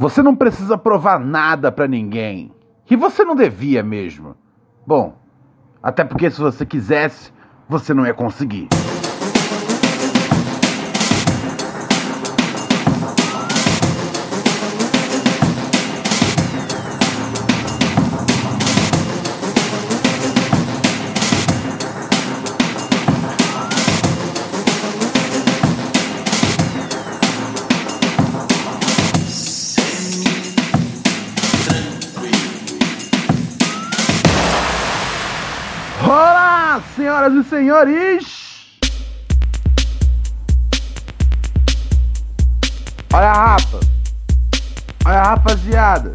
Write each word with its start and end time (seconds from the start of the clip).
Você 0.00 0.22
não 0.22 0.34
precisa 0.34 0.78
provar 0.78 1.20
nada 1.20 1.70
para 1.70 1.86
ninguém. 1.86 2.50
E 2.90 2.96
você 2.96 3.22
não 3.22 3.36
devia 3.36 3.82
mesmo. 3.82 4.34
Bom, 4.86 5.14
até 5.82 6.02
porque 6.02 6.30
se 6.30 6.40
você 6.40 6.64
quisesse, 6.64 7.30
você 7.68 7.92
não 7.92 8.06
ia 8.06 8.14
conseguir. 8.14 8.66
Senhoras 36.78 37.34
e 37.34 37.42
senhores! 37.48 38.78
Olha 43.12 43.26
a 43.26 43.32
rapa! 43.32 43.80
Olha 45.04 45.18
a 45.18 45.30
rapaziada! 45.30 46.14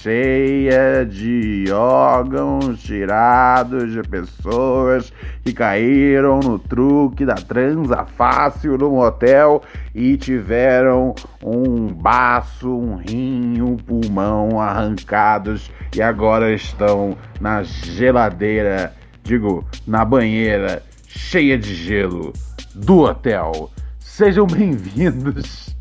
de 1.09 1.65
órgãos 1.71 2.81
tirados 2.81 3.91
de 3.91 4.01
pessoas 4.03 5.11
que 5.43 5.51
caíram 5.51 6.39
no 6.39 6.57
truque 6.57 7.25
da 7.25 7.35
transa 7.35 8.05
fácil 8.05 8.77
no 8.77 8.91
motel 8.91 9.61
e 9.93 10.15
tiveram 10.15 11.13
um 11.43 11.87
baço, 11.87 12.69
um 12.69 12.95
rim, 12.95 13.61
um 13.61 13.75
pulmão 13.75 14.61
arrancados 14.61 15.69
e 15.93 16.01
agora 16.01 16.53
estão 16.53 17.17
na 17.41 17.63
geladeira, 17.63 18.93
digo, 19.23 19.65
na 19.85 20.05
banheira 20.05 20.83
cheia 21.05 21.57
de 21.57 21.75
gelo 21.75 22.31
do 22.73 22.99
hotel. 22.99 23.69
Sejam 23.99 24.47
bem-vindos 24.47 25.75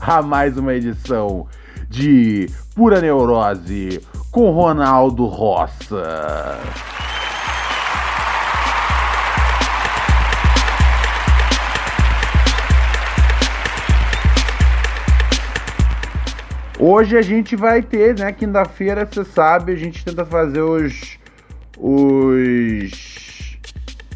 a 0.00 0.20
mais 0.20 0.58
uma 0.58 0.74
edição 0.74 1.46
de 1.88 2.50
Pura 2.74 3.00
Neurose 3.00 4.00
com 4.30 4.50
Ronaldo 4.50 5.24
Roça. 5.26 6.58
Hoje 16.80 17.18
a 17.18 17.22
gente 17.22 17.56
vai 17.56 17.82
ter, 17.82 18.16
né? 18.16 18.30
Quinta-feira, 18.30 19.04
você 19.04 19.24
sabe, 19.24 19.72
a 19.72 19.76
gente 19.76 20.04
tenta 20.04 20.24
fazer 20.24 20.60
os, 20.60 21.18
os, 21.76 23.58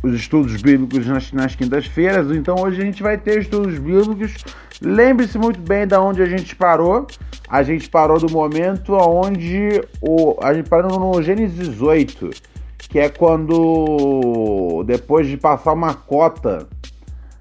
os 0.00 0.14
estudos 0.14 0.62
bíblicos 0.62 1.04
nas, 1.04 1.32
nas 1.32 1.56
quintas-feiras. 1.56 2.30
Então 2.30 2.54
hoje 2.56 2.80
a 2.80 2.84
gente 2.84 3.02
vai 3.02 3.18
ter 3.18 3.40
estudos 3.40 3.76
bíblicos. 3.78 4.36
Lembre-se 4.84 5.38
muito 5.38 5.60
bem 5.60 5.86
da 5.86 6.00
onde 6.00 6.20
a 6.22 6.26
gente 6.26 6.56
parou. 6.56 7.06
A 7.48 7.62
gente 7.62 7.88
parou 7.88 8.18
do 8.18 8.30
momento 8.30 8.94
onde 8.94 9.82
o, 10.00 10.36
a 10.42 10.52
gente 10.52 10.68
parou 10.68 10.98
no 10.98 11.22
Gênesis 11.22 11.80
8, 11.80 12.30
que 12.78 12.98
é 12.98 13.08
quando 13.08 14.82
depois 14.86 15.28
de 15.28 15.36
passar 15.36 15.72
uma 15.72 15.94
cota 15.94 16.66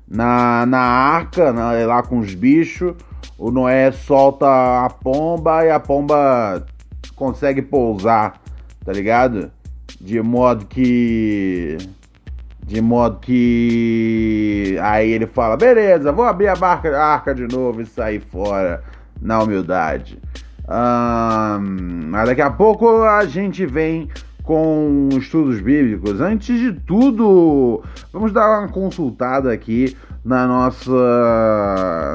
na, 0.08 0.66
na 0.66 0.80
arca, 0.80 1.52
na, 1.52 1.72
lá 1.86 2.04
com 2.04 2.20
os 2.20 2.36
bichos, 2.36 2.94
o 3.38 3.50
Noé 3.50 3.92
solta 3.92 4.86
a 4.86 4.90
pomba 4.90 5.66
e 5.66 5.72
a 5.72 5.80
pomba 5.80 6.66
consegue 7.16 7.62
pousar, 7.62 8.40
tá 8.86 8.92
ligado? 8.92 9.52
De 10.00 10.22
modo 10.22 10.66
que. 10.66 11.78
De 12.66 12.82
modo 12.82 13.20
que. 13.20 14.78
Aí 14.82 15.12
ele 15.12 15.28
fala: 15.28 15.58
beleza, 15.58 16.12
vou 16.12 16.26
abrir 16.26 16.48
a, 16.48 16.56
barca, 16.56 16.96
a 16.96 17.06
arca 17.14 17.34
de 17.34 17.48
novo 17.48 17.82
e 17.82 17.86
sair 17.86 18.22
fora 18.22 18.84
na 19.22 19.42
humildade. 19.42 20.20
Um, 20.68 22.10
mas 22.10 22.30
daqui 22.30 22.42
a 22.42 22.50
pouco 22.50 23.04
a 23.04 23.26
gente 23.26 23.66
vem 23.66 24.08
com 24.44 25.10
estudos 25.14 25.60
bíblicos. 25.60 26.22
Antes 26.22 26.60
de 26.60 26.72
tudo, 26.74 27.84
vamos 28.12 28.32
dar 28.32 28.60
uma 28.60 28.70
consultada 28.70 29.52
aqui 29.52 29.96
na 30.24 30.48
nossa 30.48 30.92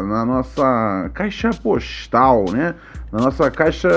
na 0.09 0.25
nossa 0.25 1.11
caixa 1.13 1.51
postal, 1.51 2.45
né? 2.53 2.75
Na 3.13 3.21
nossa 3.21 3.51
caixa 3.51 3.89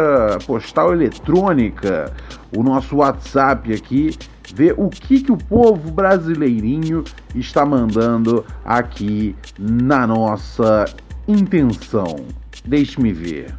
postal 0.46 0.94
eletrônica, 0.94 2.14
o 2.56 2.62
nosso 2.62 2.98
WhatsApp 2.98 3.74
aqui, 3.74 4.16
ver 4.54 4.76
o 4.78 4.90
que 4.90 5.22
que 5.22 5.32
o 5.32 5.38
povo 5.38 5.92
brasileirinho 5.92 7.04
está 7.36 7.66
mandando 7.66 8.46
aqui 8.64 9.36
na 9.58 10.06
nossa 10.06 10.86
intenção. 11.28 12.26
Deixe-me 12.66 13.12
ver. 13.12 13.56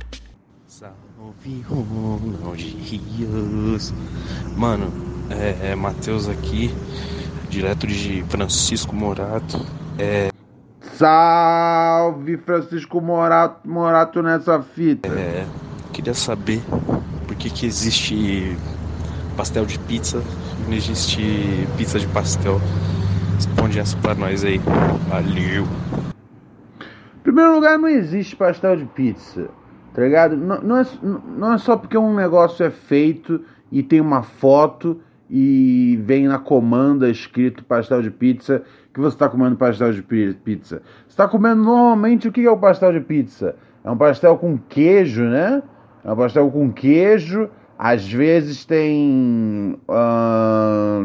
Salve 0.67 1.65
Ronald 1.69 2.63
Rios. 2.63 3.93
Mano, 4.57 4.93
é, 5.31 5.71
é 5.73 5.75
Matheus 5.75 6.29
aqui, 6.29 6.73
direto 7.49 7.87
de 7.87 8.25
Francisco 8.29 8.95
Morato. 8.95 9.65
É, 9.99 10.31
Salve 11.01 12.37
Francisco 12.37 13.01
Morato, 13.01 13.67
Morato 13.67 14.23
nessa 14.23 14.61
fita. 14.61 15.09
é, 15.09 15.47
queria 15.95 16.13
saber 16.13 16.61
por 17.27 17.35
que, 17.37 17.49
que 17.49 17.65
existe 17.65 18.55
pastel 19.35 19.65
de 19.65 19.79
pizza 19.79 20.23
e 20.59 20.69
não 20.69 20.77
existe 20.77 21.67
pizza 21.79 21.99
de 21.99 22.07
pastel. 22.09 22.61
Responde 23.35 23.79
essa 23.79 23.97
pra 23.97 24.15
nós 24.15 24.45
aí. 24.45 24.61
Valeu. 25.09 25.65
Em 27.17 27.23
primeiro 27.23 27.55
lugar, 27.55 27.79
não 27.79 27.89
existe 27.89 28.37
pastel 28.37 28.77
de 28.77 28.85
pizza, 28.85 29.49
tá 29.95 30.03
ligado? 30.03 30.37
Não, 30.37 30.61
não, 30.61 30.77
é, 30.77 30.87
não 31.03 31.55
é 31.55 31.57
só 31.57 31.79
porque 31.79 31.97
um 31.97 32.15
negócio 32.15 32.63
é 32.63 32.71
feito 32.71 33.43
e 33.73 33.83
tem 33.83 34.03
uma 34.03 34.23
foto 34.23 35.01
e 35.31 35.99
vem 36.05 36.29
na 36.29 36.39
comanda 36.39 37.09
escrito 37.09 37.65
pastel 37.65 38.03
de 38.03 38.11
pizza 38.11 38.63
que 38.93 39.01
você 39.01 39.15
está 39.15 39.29
comendo 39.29 39.57
pastel 39.57 39.93
de 39.93 40.03
pi- 40.03 40.35
pizza. 40.45 40.83
Você 41.07 41.11
está 41.11 41.29
comendo 41.29 41.63
normalmente 41.63 42.29
o 42.29 42.33
que 42.33 42.45
é 42.45 42.51
o 42.51 42.57
pastel 42.57 42.93
de 42.93 43.01
pizza? 43.01 43.55
É 43.85 43.91
um 43.91 43.97
pastel 43.97 44.37
com 44.37 44.59
queijo, 44.59 45.25
né? 45.25 45.63
É 46.05 46.13
um 46.13 46.17
pastel 46.17 46.51
com 46.51 46.71
queijo. 46.73 47.49
Às 47.79 48.13
vezes 48.13 48.65
tem 48.67 49.79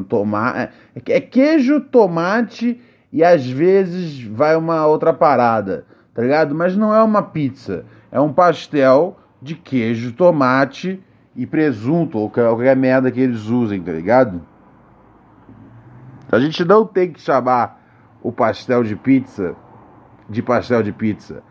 tomate. 0.09 0.73
É 1.05 1.21
queijo, 1.21 1.79
tomate 1.79 2.81
e 3.13 3.23
às 3.23 3.49
vezes 3.49 4.21
vai 4.23 4.57
uma 4.57 4.85
outra 4.85 5.13
parada, 5.13 5.85
tá 6.13 6.21
ligado? 6.21 6.53
Mas 6.53 6.75
não 6.75 6.93
é 6.93 7.01
uma 7.01 7.21
pizza. 7.21 7.85
É 8.11 8.19
um 8.19 8.33
pastel 8.33 9.17
de 9.41 9.55
queijo, 9.55 10.11
tomate 10.11 11.01
e 11.33 11.45
presunto, 11.45 12.17
ou 12.17 12.29
qualquer 12.29 12.75
merda 12.75 13.09
que 13.11 13.21
eles 13.21 13.45
usem, 13.45 13.81
tá 13.81 13.91
ligado? 13.91 14.41
A 16.35 16.39
gente 16.39 16.63
não 16.65 16.85
tem 16.85 17.11
que 17.11 17.21
chamar 17.21 17.81
o 18.21 18.31
pastel 18.31 18.83
de 18.83 18.95
pizza 18.95 19.55
de 20.29 20.41
pastel 20.41 20.83
de 20.83 20.91
pizza. 20.91 21.43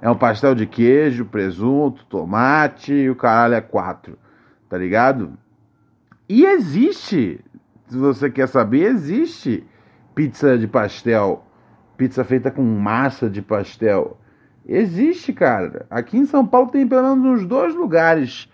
É 0.00 0.10
um 0.10 0.16
pastel 0.16 0.54
de 0.54 0.66
queijo, 0.66 1.24
presunto, 1.24 2.04
tomate 2.06 2.92
e 2.92 3.10
o 3.10 3.16
caralho 3.16 3.54
é 3.54 3.60
quatro. 3.60 4.18
Tá 4.68 4.78
ligado? 4.78 5.32
E 6.28 6.44
existe, 6.44 7.40
se 7.88 7.98
você 7.98 8.30
quer 8.30 8.48
saber, 8.48 8.84
existe 8.84 9.66
pizza 10.14 10.56
de 10.56 10.66
pastel. 10.66 11.44
Pizza 11.96 12.24
feita 12.24 12.50
com 12.50 12.62
massa 12.62 13.28
de 13.28 13.42
pastel. 13.42 14.16
Existe, 14.64 15.32
cara. 15.32 15.86
Aqui 15.90 16.16
em 16.16 16.24
São 16.24 16.46
Paulo 16.46 16.70
tem 16.70 16.86
pelo 16.86 17.16
menos 17.16 17.42
uns 17.42 17.46
dois 17.46 17.74
lugares 17.74 18.50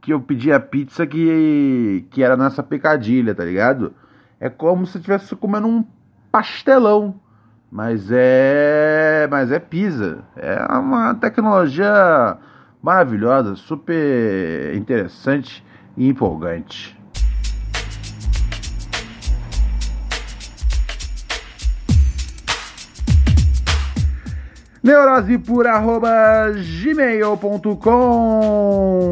que 0.00 0.12
eu 0.12 0.20
pedi 0.20 0.52
a 0.52 0.58
pizza 0.58 1.06
que, 1.06 2.06
que 2.10 2.22
era 2.22 2.36
nessa 2.36 2.62
picadilha, 2.62 3.34
tá 3.34 3.44
ligado? 3.44 3.94
É 4.40 4.48
como 4.48 4.86
se 4.86 4.96
estivesse 4.96 5.36
comendo 5.36 5.68
um 5.68 5.84
pastelão. 6.32 7.20
Mas 7.70 8.08
é. 8.10 9.28
Mas 9.30 9.52
é 9.52 9.58
pizza. 9.58 10.24
É 10.34 10.64
uma 10.72 11.14
tecnologia 11.14 12.38
maravilhosa, 12.82 13.54
super 13.54 14.74
interessante 14.74 15.62
e 15.94 16.08
empolgante. 16.08 16.98
Neurose 24.82 25.36
por 25.36 25.66
arroba 25.66 26.08
gmail.com 26.82 27.58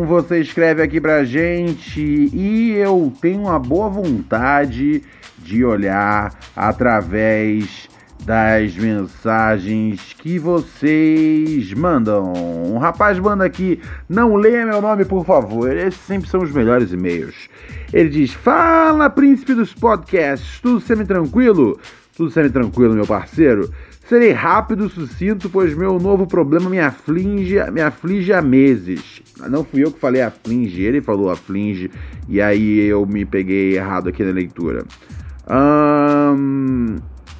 Você 0.07 0.41
escreve 0.41 0.83
aqui 0.83 0.99
pra 0.99 1.25
gente 1.25 2.01
e 2.01 2.73
eu 2.73 3.13
tenho 3.21 3.43
uma 3.43 3.59
boa 3.59 3.91
vontade 3.91 5.03
de 5.49 5.65
olhar 5.65 6.39
através 6.55 7.89
das 8.23 8.77
mensagens 8.77 10.15
que 10.19 10.39
vocês 10.39 11.73
mandam. 11.73 12.35
Um 12.67 12.77
rapaz 12.77 13.19
manda 13.19 13.47
aqui, 13.47 13.81
não 14.07 14.37
leia 14.37 14.67
meu 14.67 14.83
nome, 14.83 15.07
por 15.07 15.25
favor. 15.25 15.75
Esses 15.75 16.01
sempre 16.01 16.29
são 16.29 16.43
os 16.43 16.53
melhores 16.53 16.93
e-mails. 16.93 17.49
Ele 17.93 18.11
diz: 18.11 18.35
Fala, 18.35 19.09
príncipe 19.09 19.55
dos 19.55 19.73
podcasts, 19.73 20.61
tudo 20.61 20.81
semi-tranquilo? 20.81 21.81
Tudo 22.15 22.31
semi-tranquilo, 22.31 22.95
meu 22.95 23.07
parceiro. 23.07 23.73
Serei 24.09 24.33
rápido 24.33 24.87
e 24.87 24.91
sucinto, 24.91 25.51
pois 25.51 25.75
meu 25.75 25.99
novo 25.99 26.27
problema 26.27 26.71
me 26.71 26.81
aflige, 26.81 27.59
me 27.71 27.83
aflige 27.83 28.33
há 28.33 28.41
meses. 28.41 29.23
Não 29.51 29.63
fui 29.63 29.85
eu 29.85 29.93
que 29.93 30.01
falei 30.01 30.23
aflige, 30.23 30.83
ele 30.83 31.03
falou 31.03 31.31
aflige, 31.31 31.91
e 32.27 32.41
aí 32.41 32.87
eu 32.87 33.05
me 33.05 33.27
peguei 33.27 33.77
errado 33.77 34.09
aqui 34.09 34.25
na 34.25 34.33
leitura. 34.33 34.85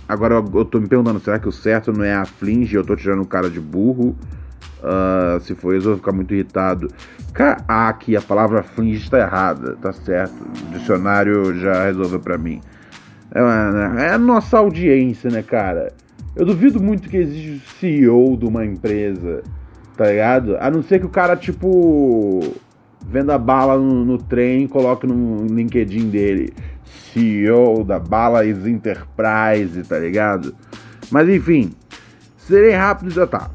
Agora 0.09 0.35
eu 0.37 0.65
tô 0.65 0.81
me 0.81 0.89
perguntando, 0.89 1.21
será 1.21 1.39
que 1.39 1.49
o 1.49 1.53
certo 1.53 1.93
não 1.93 2.03
é 2.03 2.15
aflige? 2.15 2.77
Eu 2.77 2.85
tô 2.85 2.97
tirando 2.97 3.23
o 3.23 3.27
cara 3.27 3.51
de 3.51 3.61
burro. 3.61 4.17
Uh, 4.79 5.41
se 5.41 5.55
for 5.55 5.75
isso, 5.75 5.87
eu 5.87 5.91
vou 5.91 5.99
ficar 5.99 6.13
muito 6.13 6.33
irritado. 6.33 6.89
Ah, 7.67 7.89
aqui 7.89 8.17
a 8.17 8.23
palavra 8.23 8.61
aflige 8.61 9.05
está 9.05 9.19
errada, 9.19 9.77
tá 9.77 9.93
certo. 9.93 10.35
O 10.43 10.79
dicionário 10.79 11.55
já 11.59 11.85
resolveu 11.85 12.21
para 12.21 12.39
mim. 12.39 12.61
É, 13.35 14.05
é 14.05 14.13
a 14.13 14.19
nossa 14.19 14.59
audiência, 14.59 15.31
né, 15.31 15.43
cara? 15.43 15.93
Eu 16.35 16.47
duvido 16.47 16.81
muito 16.83 17.09
que 17.09 17.17
exista 17.17 17.67
o 17.67 17.79
CEO 17.79 18.37
de 18.37 18.47
uma 18.47 18.65
empresa, 18.65 19.43
tá 19.97 20.07
ligado? 20.07 20.57
A 20.59 20.71
não 20.71 20.83
ser 20.83 21.01
que 21.01 21.07
o 21.07 21.11
cara, 21.11 21.37
tipo, 21.37 22.41
venda 23.07 23.37
bala 23.37 23.77
no, 23.77 24.05
no 24.05 24.19
trem 24.19 24.65
e 24.65 24.69
coloque 24.69 25.07
no 25.07 25.47
LinkedIn 25.47 26.09
dele. 26.09 26.53
CEO 27.13 27.85
da 27.85 27.99
Balas 27.99 28.67
Enterprise, 28.67 29.83
tá 29.89 29.99
ligado? 29.99 30.55
Mas 31.11 31.29
enfim, 31.29 31.73
serei 32.37 32.73
rápido 32.73 33.11
e 33.11 33.15
já 33.15 33.27
tá. 33.27 33.51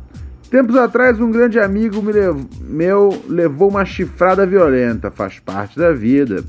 Tempos 0.50 0.76
atrás, 0.76 1.20
um 1.20 1.32
grande 1.32 1.60
amigo 1.60 2.00
lev 2.02 2.46
meu 2.62 3.24
levou 3.28 3.70
uma 3.70 3.86
chifrada 3.86 4.46
violenta, 4.46 5.10
faz 5.10 5.40
parte 5.40 5.80
da 5.80 5.92
vida. 5.92 6.44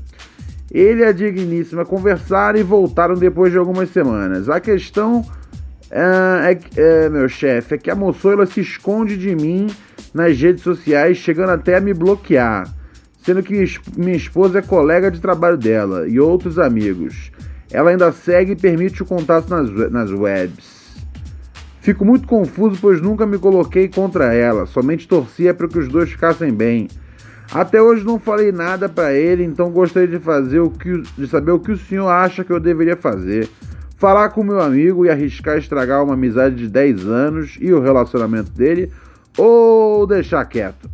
Ele 0.71 1.01
e 1.01 1.05
a 1.05 1.11
digníssima 1.11 1.85
conversaram 1.85 2.59
e 2.59 2.63
voltaram 2.63 3.15
depois 3.15 3.51
de 3.51 3.57
algumas 3.57 3.89
semanas. 3.89 4.49
A 4.49 4.59
questão 4.59 5.25
é, 5.89 6.51
é, 6.51 7.05
é 7.05 7.09
meu 7.09 7.27
chefe, 7.29 7.75
é 7.75 7.77
que 7.77 7.89
a 7.89 7.95
moçoila 7.95 8.45
se 8.45 8.61
esconde 8.61 9.17
de 9.17 9.35
mim 9.35 9.67
nas 10.13 10.39
redes 10.39 10.63
sociais, 10.63 11.17
chegando 11.17 11.49
até 11.49 11.77
a 11.77 11.81
me 11.81 11.93
bloquear, 11.93 12.67
sendo 13.25 13.41
que 13.41 13.65
minha 13.97 14.15
esposa 14.15 14.59
é 14.59 14.61
colega 14.61 15.09
de 15.09 15.19
trabalho 15.19 15.57
dela 15.57 16.07
e 16.07 16.19
outros 16.19 16.59
amigos. 16.59 17.31
Ela 17.71 17.89
ainda 17.89 18.11
segue 18.11 18.51
e 18.51 18.55
permite 18.55 19.01
o 19.01 19.05
contato 19.05 19.49
nas, 19.49 19.69
nas 19.91 20.11
webs. 20.11 20.85
Fico 21.81 22.05
muito 22.05 22.27
confuso, 22.27 22.77
pois 22.79 23.01
nunca 23.01 23.25
me 23.25 23.37
coloquei 23.37 23.87
contra 23.87 24.33
ela, 24.33 24.65
somente 24.65 25.07
torcia 25.07 25.53
para 25.53 25.67
que 25.67 25.79
os 25.79 25.87
dois 25.87 26.09
ficassem 26.09 26.53
bem. 26.53 26.87
Até 27.51 27.81
hoje 27.81 28.03
não 28.03 28.19
falei 28.19 28.51
nada 28.51 28.87
para 28.87 29.13
ele, 29.13 29.43
então 29.43 29.69
gostaria 29.69 30.07
de 30.07 30.19
fazer 30.19 30.59
o 30.59 30.69
que, 30.69 31.01
de 31.17 31.27
saber 31.27 31.51
o 31.51 31.59
que 31.59 31.71
o 31.71 31.77
senhor 31.77 32.07
acha 32.07 32.43
que 32.43 32.51
eu 32.51 32.59
deveria 32.59 32.95
fazer 32.95 33.49
falar 33.97 34.29
com 34.29 34.43
meu 34.43 34.59
amigo 34.59 35.05
e 35.05 35.09
arriscar 35.09 35.57
estragar 35.57 36.03
uma 36.03 36.13
amizade 36.13 36.55
de 36.55 36.67
10 36.67 37.05
anos 37.07 37.57
e 37.59 37.73
o 37.73 37.81
relacionamento 37.81 38.51
dele, 38.51 38.91
ou 39.37 40.05
deixar 40.05 40.45
quieto. 40.45 40.89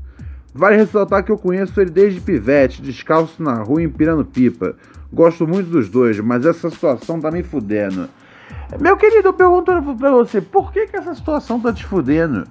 Vale 0.54 0.76
ressaltar 0.76 1.24
que 1.24 1.32
eu 1.32 1.38
conheço 1.38 1.80
ele 1.80 1.90
desde 1.90 2.20
pivete, 2.20 2.82
descalço 2.82 3.42
na 3.42 3.56
rua 3.62 3.82
empirando 3.82 4.26
pipa. 4.26 4.76
Gosto 5.12 5.48
muito 5.48 5.70
dos 5.70 5.90
dois, 5.90 6.20
mas 6.20 6.46
essa 6.46 6.70
situação 6.70 7.20
tá 7.20 7.32
me 7.32 7.44
fudendo. 7.44 8.10
Meu 8.80 8.98
querido, 8.98 9.30
eu 9.30 9.34
pergunto 9.34 9.72
pra 9.98 10.12
você, 10.12 10.42
por 10.42 10.72
que, 10.72 10.88
que 10.88 10.98
essa 10.98 11.16
situação 11.16 11.60
tá 11.60 11.72
te 11.72 11.86
fudendo? 11.86 12.46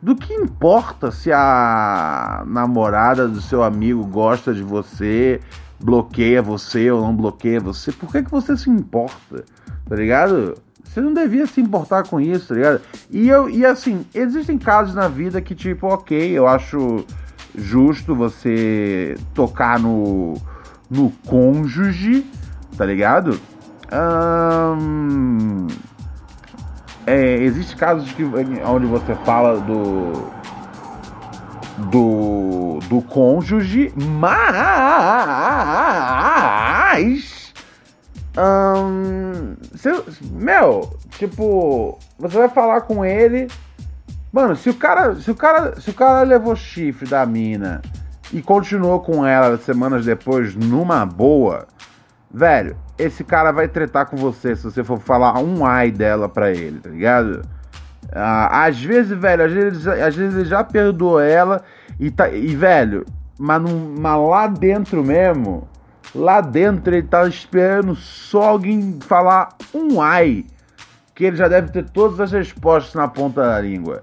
Do 0.00 0.14
que 0.14 0.34
importa 0.34 1.10
se 1.10 1.32
a 1.32 2.44
namorada 2.46 3.26
do 3.26 3.40
seu 3.40 3.62
amigo 3.62 4.04
gosta 4.04 4.52
de 4.52 4.62
você, 4.62 5.40
bloqueia 5.80 6.42
você 6.42 6.90
ou 6.90 7.00
não 7.00 7.14
bloqueia 7.14 7.60
você? 7.60 7.92
Por 7.92 8.10
que, 8.10 8.22
que 8.22 8.30
você 8.30 8.56
se 8.56 8.68
importa? 8.68 9.44
tá 9.88 9.96
ligado? 9.96 10.54
Você 10.82 11.00
não 11.00 11.12
devia 11.12 11.46
se 11.46 11.60
importar 11.60 12.06
com 12.06 12.20
isso, 12.20 12.48
tá 12.48 12.54
ligado? 12.54 12.80
E, 13.10 13.28
eu, 13.28 13.48
e 13.50 13.64
assim, 13.64 14.06
existem 14.14 14.58
casos 14.58 14.94
na 14.94 15.08
vida 15.08 15.40
que, 15.40 15.54
tipo, 15.54 15.86
ok, 15.86 16.30
eu 16.32 16.46
acho 16.46 17.04
justo 17.54 18.14
você 18.14 19.16
tocar 19.32 19.78
no, 19.78 20.34
no 20.90 21.10
cônjuge, 21.26 22.26
tá 22.76 22.84
ligado? 22.84 23.40
Um, 23.92 25.66
é, 27.06 27.36
existe 27.36 27.76
casos 27.76 28.10
que, 28.12 28.24
onde 28.64 28.86
você 28.86 29.14
fala 29.16 29.60
do 29.60 30.32
do 31.90 32.78
do 32.88 33.02
cônjuge, 33.02 33.92
mas 33.96 34.94
um, 38.36 39.54
meu, 40.32 40.96
tipo, 41.18 41.98
você 42.18 42.38
vai 42.38 42.48
falar 42.48 42.80
com 42.82 43.04
ele. 43.04 43.48
Mano, 44.34 44.56
se 44.56 44.68
o 44.68 44.74
cara, 44.74 45.14
se 45.14 45.30
o 45.30 45.34
cara, 45.36 45.80
se 45.80 45.90
o 45.90 45.94
cara 45.94 46.22
levou 46.22 46.56
chifre 46.56 47.08
da 47.08 47.24
mina 47.24 47.80
e 48.32 48.42
continuou 48.42 48.98
com 48.98 49.24
ela 49.24 49.56
semanas 49.58 50.04
depois 50.04 50.56
numa 50.56 51.06
boa, 51.06 51.68
velho, 52.28 52.76
esse 52.98 53.22
cara 53.22 53.52
vai 53.52 53.68
tretar 53.68 54.06
com 54.06 54.16
você 54.16 54.56
se 54.56 54.64
você 54.64 54.82
for 54.82 54.98
falar 54.98 55.38
um 55.38 55.64
ai 55.64 55.92
dela 55.92 56.28
pra 56.28 56.50
ele, 56.50 56.80
tá 56.80 56.90
ligado? 56.90 57.42
Ah, 58.12 58.64
às 58.64 58.82
vezes, 58.82 59.16
velho, 59.16 59.44
às 59.44 59.52
vezes, 59.52 59.86
às 59.86 60.16
vezes 60.16 60.34
ele 60.34 60.48
já 60.48 60.64
perdoou 60.64 61.20
ela 61.20 61.62
e 62.00 62.10
tá, 62.10 62.28
e 62.28 62.56
velho, 62.56 63.06
mas, 63.38 63.62
num, 63.62 63.94
mas 63.96 64.28
lá 64.28 64.48
dentro 64.48 65.04
mesmo, 65.04 65.68
Lá 66.12 66.40
dentro 66.40 66.94
ele 66.94 67.06
tá 67.06 67.26
esperando 67.26 67.96
só 67.96 68.50
alguém 68.50 68.98
falar 69.00 69.48
um 69.74 70.00
ai, 70.00 70.44
que 71.12 71.24
ele 71.24 71.36
já 71.36 71.48
deve 71.48 71.72
ter 71.72 71.88
todas 71.90 72.20
as 72.20 72.30
respostas 72.30 72.94
na 72.94 73.08
ponta 73.08 73.42
da 73.42 73.60
língua. 73.60 74.00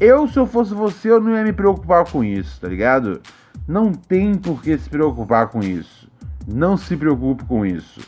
Eu, 0.00 0.28
se 0.28 0.38
eu 0.38 0.46
fosse 0.46 0.72
você, 0.72 1.10
eu 1.10 1.20
não 1.20 1.36
ia 1.36 1.42
me 1.42 1.52
preocupar 1.52 2.04
com 2.04 2.22
isso, 2.22 2.60
tá 2.60 2.68
ligado? 2.68 3.20
Não 3.66 3.92
tem 3.92 4.34
por 4.34 4.62
que 4.62 4.76
se 4.78 4.88
preocupar 4.88 5.48
com 5.48 5.60
isso. 5.60 6.08
Não 6.46 6.76
se 6.76 6.96
preocupe 6.96 7.44
com 7.44 7.66
isso. 7.66 8.00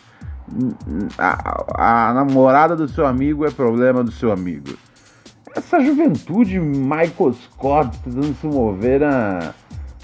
A, 1.18 2.08
a, 2.08 2.14
namorada 2.14 2.74
do 2.74 2.88
seu 2.88 3.06
amigo 3.06 3.44
é 3.44 3.50
problema 3.50 4.02
do 4.02 4.10
seu 4.10 4.32
amigo. 4.32 4.70
Essa 5.54 5.80
juventude 5.80 6.58
Michael 6.58 7.34
Scott 7.34 7.98
tentando 7.98 8.34
se 8.34 8.46
mover 8.46 9.02
a. 9.02 9.52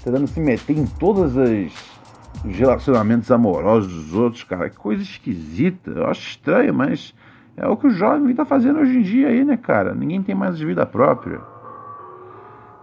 tentando 0.03 0.27
se 0.27 0.39
meter 0.39 0.77
em 0.77 0.85
todas 0.85 1.37
as 1.37 1.97
os 2.45 2.55
relacionamentos 2.55 3.31
amorosos 3.31 3.91
dos 3.91 4.13
outros, 4.13 4.43
cara. 4.43 4.69
Que 4.69 4.77
coisa 4.77 5.01
esquisita. 5.01 5.91
Eu 5.91 6.07
acho 6.07 6.29
estranho, 6.29 6.73
mas 6.73 7.13
é 7.55 7.67
o 7.67 7.75
que 7.75 7.87
o 7.87 7.91
jovem 7.91 8.33
tá 8.35 8.45
fazendo 8.45 8.79
hoje 8.79 8.97
em 8.97 9.01
dia 9.01 9.29
aí, 9.29 9.43
né, 9.43 9.57
cara? 9.57 9.93
Ninguém 9.93 10.21
tem 10.21 10.35
mais 10.35 10.59
vida 10.59 10.85
própria. 10.85 11.41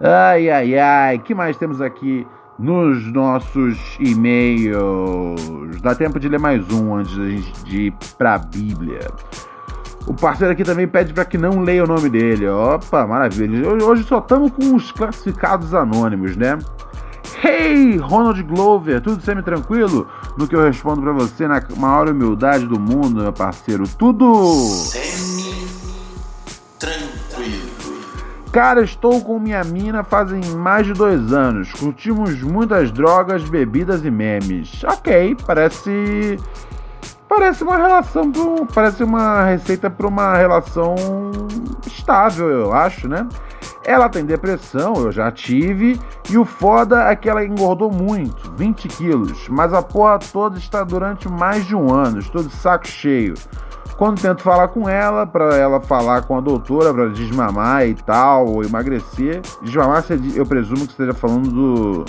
Ai, 0.00 0.50
ai, 0.50 0.78
ai. 0.78 1.18
que 1.18 1.34
mais 1.34 1.56
temos 1.56 1.80
aqui 1.80 2.26
nos 2.58 3.12
nossos 3.12 3.78
e-mails. 3.98 5.40
Dá 5.80 5.94
tempo 5.94 6.18
de 6.18 6.28
ler 6.28 6.38
mais 6.38 6.68
um 6.70 6.94
antes 6.96 7.16
da 7.16 7.28
gente 7.28 7.64
de 7.64 7.80
ir 7.86 7.94
pra 8.16 8.38
Bíblia. 8.38 9.08
O 10.06 10.12
parceiro 10.12 10.52
aqui 10.52 10.64
também 10.64 10.86
pede 10.86 11.12
para 11.12 11.24
que 11.24 11.38
não 11.38 11.60
leia 11.60 11.84
o 11.84 11.86
nome 11.86 12.10
dele. 12.10 12.46
Opa, 12.48 13.06
maravilha. 13.06 13.68
Hoje 13.84 14.04
só 14.04 14.18
estamos 14.18 14.50
com 14.52 14.74
os 14.74 14.92
classificados 14.92 15.74
anônimos, 15.74 16.36
né? 16.36 16.58
Hey, 17.42 17.96
Ronald 17.98 18.42
Glover, 18.42 19.00
tudo 19.00 19.22
semi-tranquilo? 19.22 20.06
No 20.38 20.46
que 20.46 20.54
eu 20.56 20.62
respondo 20.62 21.02
para 21.02 21.12
você 21.12 21.48
na 21.48 21.62
maior 21.76 22.08
humildade 22.08 22.66
do 22.66 22.78
mundo, 22.78 23.22
meu 23.22 23.32
parceiro. 23.32 23.84
Tudo. 23.98 24.44
Semi-tranquilo. 24.44 25.23
Cara, 28.54 28.82
estou 28.82 29.20
com 29.20 29.40
minha 29.40 29.64
mina 29.64 30.04
fazem 30.04 30.40
mais 30.54 30.86
de 30.86 30.92
dois 30.92 31.32
anos. 31.32 31.72
Curtimos 31.72 32.40
muitas 32.40 32.92
drogas, 32.92 33.42
bebidas 33.42 34.04
e 34.04 34.10
memes. 34.12 34.84
Ok, 34.84 35.36
parece 35.44 36.38
Parece 37.28 37.64
uma 37.64 37.76
relação, 37.76 38.30
pro, 38.30 38.64
parece 38.72 39.02
uma 39.02 39.42
receita 39.42 39.90
para 39.90 40.06
uma 40.06 40.36
relação 40.36 40.94
estável, 41.84 42.48
eu 42.48 42.72
acho, 42.72 43.08
né? 43.08 43.26
Ela 43.84 44.08
tem 44.08 44.24
depressão, 44.24 44.94
eu 44.98 45.10
já 45.10 45.32
tive, 45.32 46.00
e 46.30 46.38
o 46.38 46.44
foda 46.44 47.10
é 47.10 47.16
que 47.16 47.28
ela 47.28 47.44
engordou 47.44 47.90
muito, 47.90 48.52
20 48.56 48.86
quilos, 48.86 49.48
mas 49.48 49.72
a 49.72 49.82
porra 49.82 50.20
toda 50.32 50.58
está 50.58 50.84
durante 50.84 51.28
mais 51.28 51.66
de 51.66 51.74
um 51.74 51.92
ano, 51.92 52.20
estou 52.20 52.44
de 52.44 52.52
saco 52.52 52.86
cheio. 52.86 53.34
Quando 53.96 54.20
tento 54.20 54.42
falar 54.42 54.68
com 54.68 54.88
ela, 54.88 55.26
para 55.26 55.56
ela 55.56 55.80
falar 55.80 56.22
com 56.22 56.36
a 56.36 56.40
doutora 56.40 56.92
para 56.92 57.08
desmamar 57.10 57.86
e 57.86 57.94
tal, 57.94 58.46
ou 58.48 58.64
emagrecer, 58.64 59.40
desmamar 59.62 60.04
eu 60.34 60.44
presumo 60.44 60.84
que 60.84 60.92
esteja 60.92 61.14
falando 61.14 61.48
do 61.50 62.04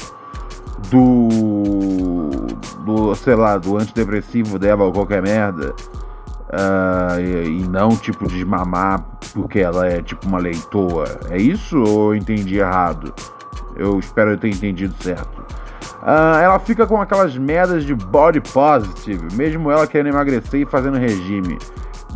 do. 0.89 2.48
do, 2.84 3.15
sei 3.15 3.36
lá, 3.36 3.58
do 3.58 3.77
antidepressivo 3.77 4.60
dela 4.60 4.84
ou 4.84 4.92
qualquer 4.92 5.22
merda. 5.22 5.74
Uh, 6.46 7.20
e, 7.20 7.62
e, 7.62 7.68
não 7.68 7.89
tipo 7.89 8.27
de 8.27 8.46
mamar 8.46 9.04
porque 9.34 9.60
ela 9.60 9.88
é 9.88 10.01
tipo 10.01 10.27
uma 10.27 10.38
leitoa. 10.38 11.20
É 11.30 11.38
isso 11.38 11.77
ou 11.77 12.13
eu 12.13 12.15
entendi 12.15 12.60
errado? 12.60 13.13
Eu 13.75 14.00
espero 14.00 14.32
eu 14.32 14.38
ter 14.38 14.50
entendido 14.50 14.94
certo. 15.01 15.44
Uh, 16.01 16.39
ela 16.42 16.60
fica 16.60 16.86
com 16.86 17.01
aquelas 17.01 17.38
merdas 17.38 17.84
de 17.84 17.96
body 17.96 18.42
positive, 18.42 19.27
mesmo 19.36 19.72
ela 19.72 19.88
querendo 19.88 20.13
emagrecer 20.13 20.62
e 20.62 20.65
fazendo 20.65 20.98
regime. 20.98 21.58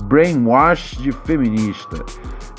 Brainwash 0.04 0.98
de 0.98 1.12
feminista. 1.12 2.04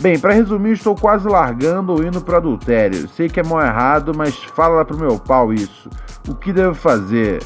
Bem, 0.00 0.19
para 0.19 0.33
resumir, 0.33 0.73
estou 0.73 0.95
quase 0.95 1.29
largando 1.29 1.93
ou 1.93 2.02
indo 2.02 2.21
para 2.21 2.38
adultério. 2.38 3.09
Sei 3.09 3.29
que 3.29 3.38
é 3.38 3.43
mal 3.43 3.61
errado, 3.61 4.12
mas 4.17 4.35
fala 4.35 4.85
pro 4.85 4.99
meu 4.99 5.19
pau 5.19 5.52
isso. 5.52 5.90
O 6.29 6.35
que 6.35 6.52
devo 6.52 6.75
fazer? 6.75 7.43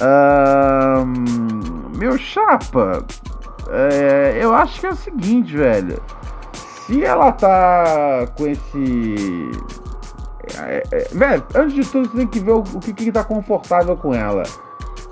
Um, 0.00 1.96
meu 1.98 2.16
chapa, 2.16 3.04
é, 3.70 4.38
eu 4.40 4.54
acho 4.54 4.80
que 4.80 4.86
é 4.86 4.90
o 4.90 4.96
seguinte, 4.96 5.56
velho. 5.56 6.00
Se 6.86 7.04
ela 7.04 7.32
tá 7.32 8.26
com 8.36 8.46
esse. 8.46 9.50
É, 10.62 10.82
é, 10.90 11.08
velho, 11.12 11.44
antes 11.54 11.74
de 11.74 11.84
tudo, 11.84 12.08
você 12.08 12.18
tem 12.18 12.26
que 12.26 12.40
ver 12.40 12.52
o, 12.52 12.58
o 12.60 12.80
que, 12.80 12.92
que 12.92 13.12
tá 13.12 13.24
confortável 13.24 13.96
com 13.96 14.14
ela. 14.14 14.42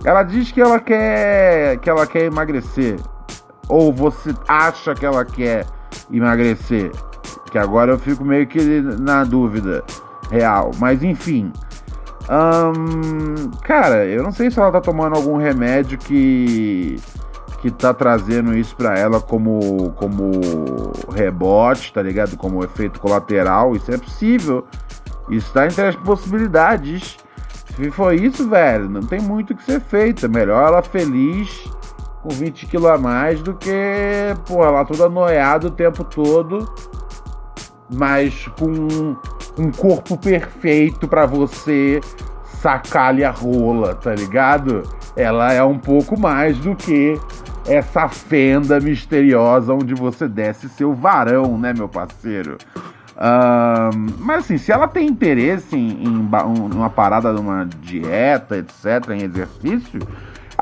Ela 0.05 0.23
diz 0.23 0.51
que 0.51 0.61
ela 0.61 0.81
quer 0.81 1.79
que 1.79 1.89
ela 1.89 2.07
quer 2.07 2.25
emagrecer. 2.25 2.99
Ou 3.69 3.93
você 3.93 4.35
acha 4.49 4.95
que 4.95 5.07
ela 5.07 5.25
quer 5.25 5.65
emagrecer. 6.11 6.91
Que 7.51 7.59
agora 7.59 7.93
eu 7.93 7.99
fico 7.99 8.25
meio 8.25 8.47
que 8.47 8.61
na 8.81 9.25
dúvida 9.25 9.85
real. 10.31 10.73
Mas 10.79 11.03
enfim. 11.03 11.53
cara, 13.63 14.07
eu 14.07 14.23
não 14.23 14.33
sei 14.33 14.51
se 14.51 14.59
ela 14.59 14.73
tá 14.73 14.81
tomando 14.81 15.17
algum 15.17 15.37
remédio 15.37 15.99
que 15.99 17.01
que 17.61 17.71
tá 17.71 17.95
trazendo 17.95 18.59
isso 18.59 18.75
para 18.75 18.99
ela 18.99 19.21
como 19.21 19.93
como 19.93 20.33
rebote, 21.15 21.93
tá 21.93 22.03
ligado? 22.03 22.37
Como 22.37 22.65
efeito 22.65 22.99
colateral. 22.99 23.77
Isso 23.77 23.93
é 23.93 23.99
possível. 23.99 24.67
Isso 25.29 25.53
tá 25.53 25.67
entre 25.67 25.83
as 25.83 25.97
possibilidades. 25.97 27.17
Se 27.77 27.91
for 27.91 28.15
isso, 28.15 28.49
velho, 28.49 28.89
não 28.89 29.03
tem 29.03 29.21
muito 29.21 29.53
o 29.53 29.57
que 29.57 29.65
ser 29.65 29.81
feito. 29.81 30.27
É 30.27 30.29
melhor 30.29 30.69
ela 30.69 30.83
feliz 30.83 31.71
com 32.23 32.29
20 32.29 32.67
quilos 32.67 32.91
a 32.91 32.99
mais 32.99 33.43
do 33.43 33.55
que, 33.55 33.73
porra, 34.47 34.71
lá 34.71 34.85
toda 34.85 35.09
noiada 35.09 35.67
o 35.67 35.71
tempo 35.71 36.05
todo, 36.05 36.73
mas 37.93 38.47
com 38.59 39.17
um 39.59 39.71
corpo 39.73 40.17
perfeito 40.17 41.09
para 41.09 41.27
você 41.27 42.01
sacar-lhe 42.61 43.25
a 43.25 43.31
rola, 43.31 43.95
tá 43.95 44.15
ligado? 44.15 44.83
Ela 45.17 45.53
é 45.53 45.63
um 45.65 45.79
pouco 45.79 46.19
mais 46.19 46.57
do 46.59 46.77
que 46.77 47.19
essa 47.67 48.09
fenda 48.09 48.81
misteriosa 48.81 49.75
onde 49.75 49.95
você 49.95 50.29
desce 50.29 50.69
seu 50.69 50.95
varão, 50.95 51.59
né, 51.59 51.73
meu 51.77 51.89
parceiro? 51.89 52.57
Um, 53.23 54.07
mas 54.19 54.45
assim, 54.45 54.59
se 54.59 54.73
ela 54.73 54.89
tem 54.89 55.07
interesse 55.07 55.77
em, 55.77 56.05
em 56.05 56.09
uma 56.75 56.91
parada, 56.91 57.33
numa 57.33 57.65
dieta, 57.65 58.57
etc., 58.57 59.11
em 59.11 59.23
exercício, 59.23 60.01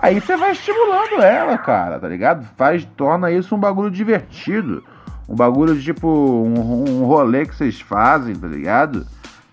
Aí 0.03 0.19
você 0.19 0.35
vai 0.35 0.53
estimulando 0.53 1.21
ela, 1.21 1.59
cara, 1.59 1.99
tá 1.99 2.09
ligado? 2.09 2.47
Faz, 2.57 2.87
torna 2.97 3.31
isso 3.31 3.55
um 3.55 3.59
bagulho 3.59 3.91
divertido. 3.91 4.83
Um 5.29 5.35
bagulho 5.35 5.75
de 5.77 5.85
tipo 5.85 6.09
um, 6.09 6.85
um 6.89 7.05
rolê 7.05 7.45
que 7.45 7.55
vocês 7.55 7.81
fazem, 7.81 8.35
tá 8.35 8.47
ligado? 8.47 9.07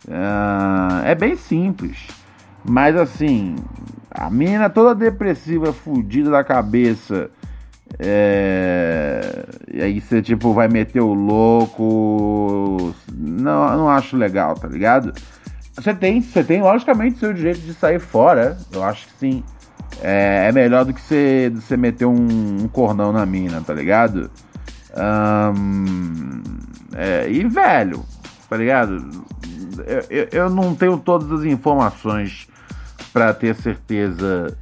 Uh, 0.07 1.03
é 1.03 1.13
bem 1.13 1.35
simples. 1.35 2.07
Mas 2.63 2.95
assim, 2.95 3.57
a 4.09 4.29
mina 4.29 4.69
toda 4.69 4.95
depressiva, 4.95 5.73
fudida 5.73 6.31
da 6.31 6.43
cabeça. 6.43 7.29
É... 7.99 9.45
E 9.71 9.81
aí 9.81 10.01
você 10.01 10.21
tipo 10.21 10.53
vai 10.53 10.67
meter 10.67 11.01
o 11.01 11.13
louco. 11.13 12.93
Não, 13.11 13.77
não 13.77 13.89
acho 13.89 14.15
legal, 14.17 14.55
tá 14.55 14.67
ligado? 14.67 15.13
Você 15.73 15.93
tem, 15.93 16.21
você 16.21 16.43
tem 16.43 16.61
logicamente 16.61 17.19
seu 17.19 17.33
direito 17.33 17.59
de 17.59 17.73
sair 17.73 17.99
fora. 17.99 18.57
Eu 18.71 18.83
acho 18.83 19.05
que 19.07 19.13
sim 19.19 19.43
é, 20.01 20.47
é 20.47 20.51
melhor 20.51 20.85
do 20.85 20.93
que 20.93 21.01
você, 21.01 21.51
você 21.53 21.75
meter 21.75 22.05
um, 22.05 22.63
um 22.63 22.67
cornão 22.67 23.11
na 23.11 23.25
mina, 23.25 23.61
tá 23.61 23.73
ligado? 23.73 24.29
É, 26.95 27.29
e 27.29 27.47
velho, 27.47 28.03
tá 28.49 28.57
ligado? 28.57 29.25
Eu, 29.85 30.03
eu, 30.09 30.27
eu, 30.31 30.49
não 30.49 30.75
tenho 30.75 30.97
todas 30.97 31.31
as 31.31 31.45
informações 31.45 32.47
para 33.13 33.33
ter 33.33 33.55
certeza 33.55 34.57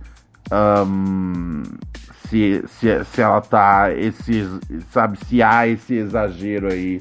se, 2.35 2.63
se, 2.67 3.05
se 3.05 3.21
ela 3.21 3.39
tá 3.39 3.93
esse, 3.93 4.45
sabe, 4.91 5.17
se 5.25 5.41
há 5.41 5.65
esse 5.67 5.93
exagero 5.93 6.67
aí. 6.67 6.99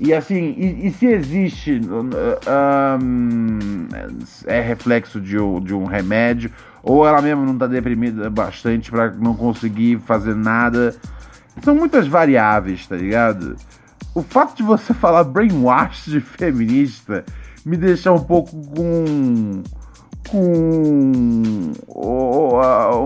E 0.00 0.12
assim, 0.12 0.54
e, 0.56 0.88
e 0.88 0.92
se 0.92 1.06
existe 1.06 1.80
um, 1.80 2.10
é 4.46 4.60
reflexo 4.60 5.20
de, 5.20 5.36
de 5.62 5.74
um 5.74 5.84
remédio 5.84 6.50
ou 6.82 7.06
ela 7.06 7.22
mesma 7.22 7.44
não 7.44 7.56
tá 7.56 7.66
deprimida 7.66 8.28
bastante 8.30 8.90
para 8.90 9.10
não 9.12 9.34
conseguir 9.34 10.00
fazer 10.00 10.34
nada. 10.34 10.96
São 11.62 11.74
muitas 11.74 12.08
variáveis, 12.08 12.86
tá 12.86 12.96
ligado? 12.96 13.56
O 14.14 14.22
fato 14.22 14.56
de 14.56 14.62
você 14.62 14.92
falar 14.94 15.24
brainwash 15.24 16.06
de 16.06 16.20
feminista 16.20 17.24
me 17.64 17.76
deixa 17.76 18.10
um 18.10 18.24
pouco 18.24 18.50
com. 18.74 19.62
com. 20.28 21.72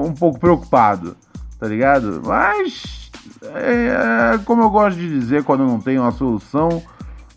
um 0.07 0.13
pouco 0.15 0.39
preocupado, 0.39 1.17
tá 1.65 1.69
ligado? 1.69 2.21
Mas. 2.23 3.11
É, 3.55 4.39
como 4.45 4.63
eu 4.63 4.71
gosto 4.71 4.99
de 4.99 5.09
dizer 5.09 5.45
quando 5.45 5.67
não 5.67 5.81
tenho 5.81 6.03
uma 6.03 6.13
solução, 6.13 6.83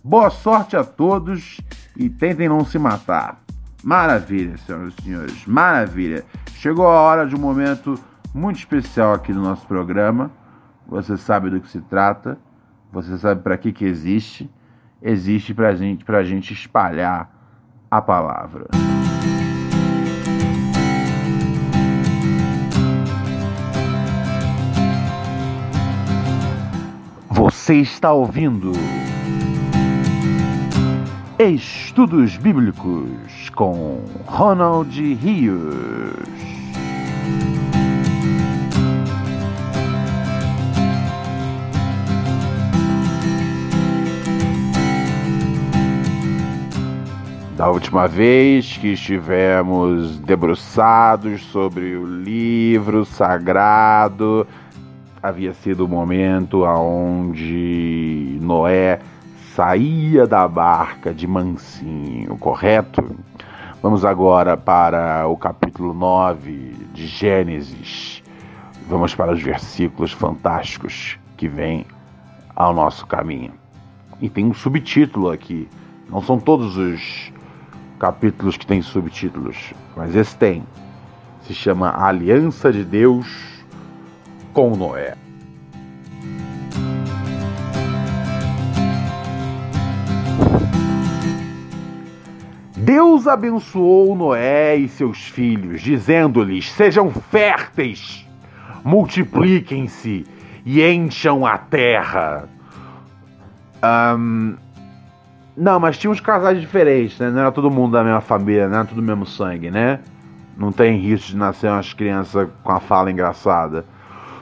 boa 0.03 0.29
sorte 0.29 0.75
a 0.75 0.84
todos 0.84 1.62
e 1.96 2.10
tentem 2.10 2.50
não 2.50 2.65
se 2.65 2.77
matar. 2.77 3.41
Maravilha, 3.81 4.57
senhoras 4.57 4.93
e 5.00 5.03
senhores, 5.03 5.46
maravilha. 5.46 6.25
Chegou 6.55 6.88
a 6.88 7.01
hora 7.01 7.25
de 7.25 7.36
um 7.36 7.39
momento 7.39 7.98
muito 8.34 8.57
especial 8.57 9.13
aqui 9.13 9.31
no 9.31 9.41
nosso 9.41 9.65
programa. 9.65 10.29
Você 10.88 11.15
sabe 11.15 11.50
do 11.50 11.62
que 11.62 11.69
se 11.69 11.79
trata, 11.79 12.38
você 12.91 13.17
sabe 13.17 13.41
para 13.41 13.57
que 13.57 13.72
que 13.72 13.86
existe. 13.86 14.50
Existe 15.01 15.53
para 15.53 15.74
gente, 15.74 16.03
a 16.12 16.24
gente 16.24 16.53
espalhar 16.53 17.31
a 17.89 18.01
palavra. 18.01 18.65
Você 27.68 27.82
está 27.82 28.14
ouvindo 28.14 28.72
Estudos 31.38 32.38
Bíblicos 32.38 33.50
com 33.58 34.06
Ronald 34.26 34.98
Rios. 35.16 36.16
Da 47.58 47.70
última 47.70 48.08
vez 48.08 48.78
que 48.78 48.94
estivemos 48.94 50.20
debruçados 50.20 51.42
sobre 51.48 51.98
o 51.98 52.06
livro 52.06 53.04
sagrado, 53.04 54.48
havia 55.27 55.53
sido 55.53 55.84
o 55.84 55.88
momento 55.89 56.63
aonde 56.63 58.39
Noé 58.41 59.00
saía 59.53 60.25
da 60.25 60.48
barca 60.48 61.13
de 61.13 61.27
mansinho, 61.27 62.38
correto? 62.38 63.03
Vamos 63.84 64.05
agora 64.05 64.55
para 64.55 65.27
o 65.27 65.36
capítulo 65.36 65.93
9 65.93 66.75
de 66.93 67.07
Gênesis. 67.07 68.24
Vamos 68.88 69.13
para 69.13 69.34
os 69.34 69.43
versículos 69.43 70.13
fantásticos 70.13 71.19
que 71.36 71.50
vêm 71.50 71.86
ao 72.55 72.74
nosso 72.74 73.05
caminho. 73.05 73.51
E 74.22 74.29
tem 74.29 74.46
um 74.46 74.53
subtítulo 74.53 75.29
aqui. 75.29 75.67
Não 76.10 76.22
são 76.22 76.39
todos 76.39 76.77
os 76.77 77.34
capítulos 78.00 78.55
que 78.55 78.65
têm 78.65 78.81
subtítulos, 78.81 79.74
mas 79.93 80.15
esse 80.15 80.38
tem. 80.38 80.63
Se 81.41 81.53
chama 81.53 81.93
Aliança 82.01 82.72
de 82.72 82.86
Deus 82.86 83.57
com 84.58 84.76
Noé. 84.76 85.14
Deus 92.76 93.28
abençoou 93.28 94.16
Noé 94.16 94.76
e 94.78 94.90
seus 94.90 95.28
filhos, 95.28 95.80
dizendo-lhes: 95.80 96.72
Sejam 96.72 97.12
férteis, 97.12 98.28
multipliquem-se 98.84 100.26
e 100.66 100.82
encham 100.82 101.46
a 101.46 101.60
terra. 101.60 102.50
Um, 104.18 104.56
não, 105.56 105.80
mas 105.80 106.00
tinha 106.00 106.10
uns 106.10 106.20
casais 106.20 106.60
diferentes, 106.60 107.20
né? 107.20 107.30
Não 107.30 107.42
era 107.42 107.52
todo 107.52 107.70
mundo 107.70 107.92
da 107.92 108.04
mesma 108.04 108.22
família, 108.22 108.68
não 108.68 108.78
era 108.78 108.86
tudo 108.86 109.02
do 109.02 109.08
mesmo 109.08 109.28
sangue, 109.28 109.70
né? 109.70 110.00
Não 110.58 110.72
tem 110.72 110.98
risco 110.98 111.28
de 111.30 111.38
nascer 111.38 111.70
umas 111.70 111.94
crianças 111.94 112.50
com 112.64 112.72
a 112.72 112.80
fala 112.80 113.12
engraçada. 113.12 113.86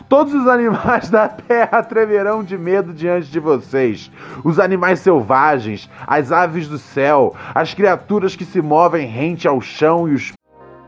Todos 0.07 0.33
os 0.33 0.47
animais 0.47 1.09
da 1.09 1.27
terra 1.27 1.83
tremerão 1.83 2.43
de 2.43 2.57
medo 2.57 2.93
diante 2.93 3.27
de 3.27 3.39
vocês. 3.39 4.11
Os 4.43 4.59
animais 4.59 4.99
selvagens, 4.99 5.89
as 6.05 6.31
aves 6.31 6.67
do 6.67 6.77
céu, 6.77 7.35
as 7.53 7.73
criaturas 7.73 8.35
que 8.35 8.45
se 8.45 8.61
movem 8.61 9.07
rente 9.07 9.47
ao 9.47 9.59
chão 9.59 10.07
e 10.07 10.13
os. 10.13 10.33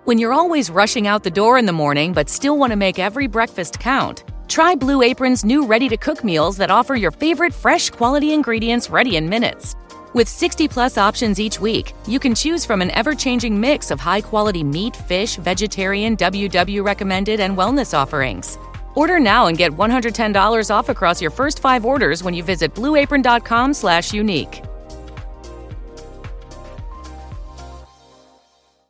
When 0.05 0.19
you're 0.19 0.33
always 0.33 0.69
rushing 0.69 1.07
out 1.07 1.23
the 1.23 1.29
door 1.29 1.57
in 1.59 1.65
the 1.65 1.73
morning 1.73 2.13
but 2.13 2.29
still 2.29 2.57
want 2.57 2.71
to 2.71 2.77
make 2.77 2.97
every 2.97 3.27
breakfast 3.27 3.79
count, 3.79 4.23
try 4.47 4.73
Blue 4.73 5.01
Apron's 5.01 5.43
new 5.43 5.65
ready 5.65 5.89
to 5.89 5.97
cook 5.97 6.23
meals 6.23 6.55
that 6.57 6.71
offer 6.71 6.95
your 6.95 7.11
favorite 7.11 7.53
fresh 7.53 7.89
quality 7.89 8.33
ingredients 8.33 8.89
ready 8.89 9.17
in 9.17 9.27
minutes. 9.27 9.75
With 10.13 10.29
60 10.29 10.69
plus 10.69 10.97
options 10.97 11.39
each 11.39 11.59
week, 11.59 11.93
you 12.07 12.19
can 12.19 12.33
choose 12.33 12.65
from 12.65 12.81
an 12.81 12.91
ever 12.91 13.13
changing 13.13 13.59
mix 13.59 13.91
of 13.91 13.99
high 13.99 14.21
quality 14.21 14.63
meat, 14.63 14.95
fish, 14.95 15.35
vegetarian, 15.35 16.15
WW 16.15 16.83
recommended, 16.83 17.41
and 17.41 17.57
wellness 17.57 17.93
offerings. 17.93 18.57
Order 18.97 19.19
now 19.19 19.45
and 19.45 19.55
get 19.55 19.71
$110 19.77 20.71
off 20.71 20.89
across 20.89 21.21
your 21.21 21.29
first 21.29 21.59
five 21.59 21.85
orders 21.85 22.23
when 22.23 22.33
you 22.33 22.41
visit 22.41 22.73
blueapron.com 22.73 23.75
slash 23.75 24.11
unique. 24.11 24.63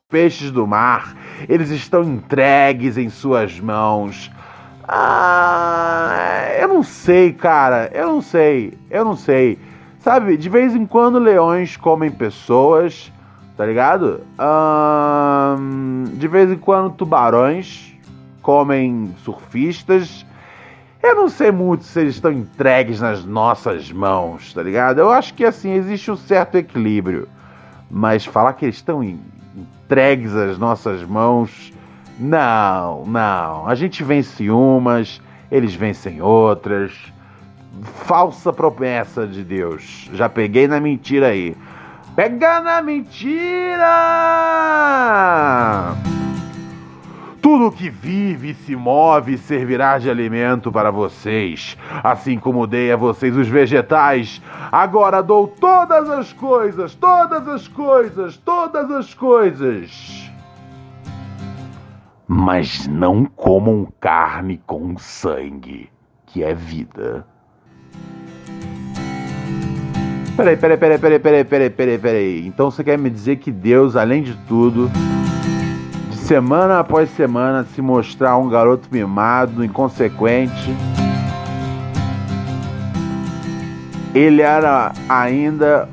Peixes 0.09 0.49
do 0.49 0.65
mar, 0.65 1.13
eles 1.49 1.69
estão 1.71 2.03
entregues 2.03 2.97
em 2.97 3.09
suas 3.09 3.59
mãos. 3.59 4.31
Ah, 4.87 6.55
eu 6.57 6.69
não 6.69 6.83
sei, 6.83 7.33
cara. 7.33 7.91
Eu 7.93 8.07
não 8.07 8.21
sei. 8.21 8.77
Eu 8.89 9.03
não 9.03 9.17
sei. 9.17 9.59
Sabe, 9.99 10.37
de 10.37 10.47
vez 10.47 10.73
em 10.73 10.85
quando 10.85 11.19
leões 11.19 11.75
comem 11.75 12.09
pessoas, 12.09 13.11
tá 13.57 13.65
ligado? 13.65 14.21
de 16.13 16.27
vez 16.29 16.49
em 16.49 16.57
quando 16.57 16.93
tubarões 16.93 17.96
comem 18.47 19.13
surfistas. 19.25 20.25
Eu 21.03 21.15
não 21.15 21.27
sei 21.27 21.51
muito 21.51 21.83
se 21.83 21.99
eles 21.99 22.15
estão 22.15 22.31
entregues 22.31 23.01
nas 23.01 23.25
nossas 23.25 23.91
mãos, 23.91 24.53
tá 24.53 24.63
ligado? 24.63 24.99
Eu 24.99 25.11
acho 25.11 25.33
que 25.33 25.43
assim 25.43 25.73
existe 25.73 26.09
um 26.09 26.15
certo 26.15 26.55
equilíbrio. 26.55 27.27
Mas 27.91 28.25
falar 28.25 28.53
que 28.53 28.63
eles 28.63 28.77
estão 28.77 29.03
entregues 29.03 30.33
às 30.33 30.57
nossas 30.57 31.03
mãos, 31.03 31.73
não, 32.17 33.03
não. 33.05 33.67
A 33.67 33.75
gente 33.75 34.01
vence 34.01 34.49
umas, 34.49 35.21
eles 35.51 35.75
vencem 35.75 36.21
outras 36.21 36.93
falsa 38.05 38.53
promessa 38.53 39.27
de 39.27 39.43
Deus. 39.43 40.09
Já 40.13 40.29
peguei 40.29 40.69
na 40.69 40.79
mentira 40.79 41.27
aí. 41.27 41.53
Pega 42.15 42.61
na 42.61 42.81
mentira! 42.81 43.83
Tudo 47.49 47.71
que 47.71 47.89
vive, 47.89 48.53
se 48.53 48.75
move, 48.75 49.37
servirá 49.37 49.97
de 49.97 50.09
alimento 50.09 50.69
para 50.69 50.91
vocês. 50.91 51.77
Assim 52.03 52.37
como 52.37 52.67
dei 52.67 52.91
a 52.91 52.97
vocês 52.97 53.37
os 53.37 53.47
vegetais, 53.47 54.41
agora 54.69 55.23
dou 55.23 55.47
todas 55.47 56.09
as 56.09 56.33
coisas, 56.33 56.93
todas 56.93 57.47
as 57.47 57.65
coisas, 57.65 58.35
todas 58.35 58.91
as 58.91 59.13
coisas. 59.13 60.29
Mas 62.27 62.85
não 62.85 63.23
comam 63.23 63.87
carne 63.97 64.59
com 64.67 64.97
sangue, 64.97 65.89
que 66.25 66.43
é 66.43 66.53
vida. 66.53 67.25
Peraí, 70.35 70.57
peraí, 70.57 70.77
peraí, 70.77 70.99
peraí, 70.99 71.19
peraí, 71.45 71.69
peraí, 71.69 71.97
peraí. 71.97 72.45
Então 72.45 72.69
você 72.69 72.83
quer 72.83 72.97
me 72.97 73.09
dizer 73.09 73.37
que 73.37 73.53
Deus, 73.53 73.95
além 73.95 74.21
de 74.21 74.35
tudo, 74.49 74.91
semana 76.27 76.79
após 76.79 77.09
semana, 77.11 77.65
se 77.73 77.81
mostrar 77.81 78.37
um 78.37 78.49
garoto 78.49 78.89
mimado, 78.91 79.63
inconsequente, 79.63 80.75
ele 84.13 84.41
era 84.41 84.91
ainda 85.07 85.87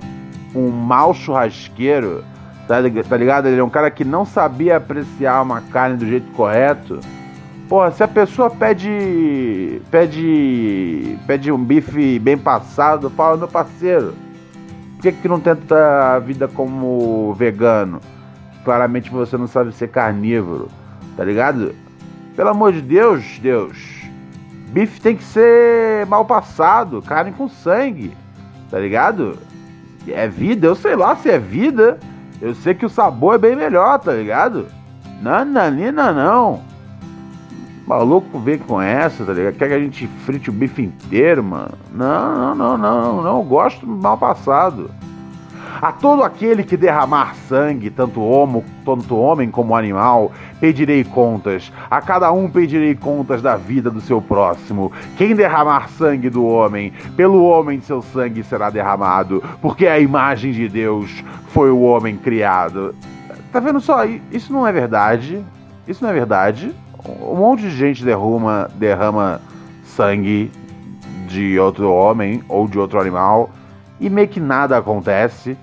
um 0.52 0.70
mau 0.70 1.14
churrasqueiro, 1.14 2.24
tá, 2.66 2.78
tá 3.08 3.16
ligado? 3.16 3.46
Ele 3.46 3.60
é 3.60 3.64
um 3.64 3.70
cara 3.70 3.90
que 3.92 4.04
não 4.04 4.24
sabia 4.24 4.78
apreciar 4.78 5.40
uma 5.40 5.60
carne 5.60 5.96
do 5.96 6.06
jeito 6.06 6.30
correto. 6.32 6.98
Porra, 7.68 7.92
se 7.92 8.02
a 8.02 8.08
pessoa 8.08 8.50
pede. 8.50 9.80
pede. 9.90 11.16
pede 11.28 11.52
um 11.52 11.62
bife 11.62 12.18
bem 12.18 12.36
passado, 12.36 13.08
fala, 13.08 13.36
meu 13.36 13.48
parceiro 13.48 14.14
que, 15.12 15.12
que 15.12 15.28
não 15.28 15.38
tenta 15.38 16.14
a 16.14 16.18
vida 16.18 16.48
como 16.48 17.34
vegano? 17.34 18.00
Claramente 18.64 19.10
você 19.10 19.36
não 19.36 19.46
sabe 19.46 19.72
ser 19.72 19.88
carnívoro, 19.88 20.68
tá 21.16 21.24
ligado? 21.24 21.74
Pelo 22.34 22.48
amor 22.48 22.72
de 22.72 22.80
Deus, 22.80 23.38
Deus. 23.38 23.76
Bife 24.68 25.00
tem 25.00 25.16
que 25.16 25.22
ser 25.22 26.06
mal 26.06 26.24
passado, 26.24 27.02
carne 27.02 27.30
com 27.32 27.48
sangue, 27.48 28.12
tá 28.70 28.78
ligado? 28.78 29.38
É 30.08 30.26
vida, 30.26 30.66
eu 30.66 30.74
sei 30.74 30.96
lá 30.96 31.14
se 31.14 31.30
é 31.30 31.38
vida. 31.38 31.98
Eu 32.42 32.54
sei 32.54 32.74
que 32.74 32.84
o 32.84 32.90
sabor 32.90 33.36
é 33.36 33.38
bem 33.38 33.56
melhor, 33.56 33.98
tá 34.00 34.12
ligado? 34.12 34.66
Nananina 35.22 36.12
não. 36.12 36.62
Maluco 37.86 38.38
vem 38.38 38.58
com 38.58 38.80
essa, 38.80 39.24
tá 39.24 39.32
ligado? 39.32 39.54
Quer 39.54 39.68
que 39.68 39.74
a 39.74 39.78
gente 39.78 40.06
frite 40.24 40.50
o 40.50 40.52
bife 40.52 40.82
inteiro, 40.82 41.44
mano? 41.44 41.72
Não, 41.92 42.54
não, 42.54 42.54
não, 42.54 42.78
não, 42.78 43.22
não. 43.22 43.36
Eu 43.38 43.42
gosto 43.44 43.86
mal 43.86 44.18
passado. 44.18 44.90
A 45.80 45.92
todo 45.92 46.22
aquele 46.22 46.62
que 46.62 46.76
derramar 46.76 47.34
sangue, 47.48 47.90
tanto 47.90 48.22
homem, 48.22 48.64
tanto 48.84 49.16
homem 49.16 49.50
como 49.50 49.76
animal, 49.76 50.32
pedirei 50.60 51.04
contas. 51.04 51.72
A 51.90 52.00
cada 52.00 52.32
um 52.32 52.48
pedirei 52.48 52.94
contas 52.94 53.42
da 53.42 53.56
vida 53.56 53.90
do 53.90 54.00
seu 54.00 54.20
próximo. 54.20 54.92
Quem 55.16 55.34
derramar 55.34 55.88
sangue 55.90 56.30
do 56.30 56.44
homem, 56.44 56.92
pelo 57.16 57.44
homem 57.44 57.80
seu 57.80 58.02
sangue 58.02 58.42
será 58.42 58.70
derramado, 58.70 59.42
porque 59.60 59.86
a 59.86 59.98
imagem 59.98 60.52
de 60.52 60.68
Deus 60.68 61.22
foi 61.48 61.70
o 61.70 61.82
homem 61.82 62.16
criado. 62.16 62.94
Tá 63.52 63.60
vendo 63.60 63.80
só? 63.80 64.04
Isso 64.32 64.52
não 64.52 64.66
é 64.66 64.72
verdade. 64.72 65.44
Isso 65.86 66.02
não 66.02 66.10
é 66.10 66.14
verdade 66.14 66.74
um 67.08 67.36
monte 67.36 67.62
de 67.62 67.70
gente 67.70 68.04
derrama, 68.04 68.70
derrama 68.76 69.40
sangue 69.84 70.50
de 71.28 71.58
outro 71.58 71.92
homem 71.92 72.42
ou 72.48 72.66
de 72.66 72.78
outro 72.78 73.00
animal 73.00 73.50
e 74.00 74.08
meio 74.08 74.28
que 74.28 74.40
nada 74.40 74.76
acontece, 74.76 75.56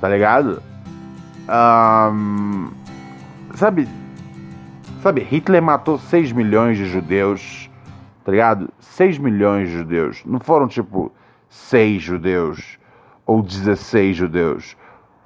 tá 0.00 0.08
ligado? 0.08 0.62
Um, 1.48 2.70
sabe, 3.54 3.88
sabe, 5.02 5.22
Hitler 5.22 5.62
matou 5.62 5.98
6 5.98 6.32
milhões 6.32 6.76
de 6.76 6.86
judeus, 6.86 7.70
tá 8.24 8.32
ligado? 8.32 8.70
6 8.80 9.18
milhões 9.18 9.68
de 9.68 9.78
judeus. 9.78 10.22
Não 10.24 10.40
foram 10.40 10.68
tipo 10.68 11.12
6 11.48 12.02
judeus 12.02 12.78
ou 13.26 13.42
16 13.42 14.16
judeus. 14.16 14.76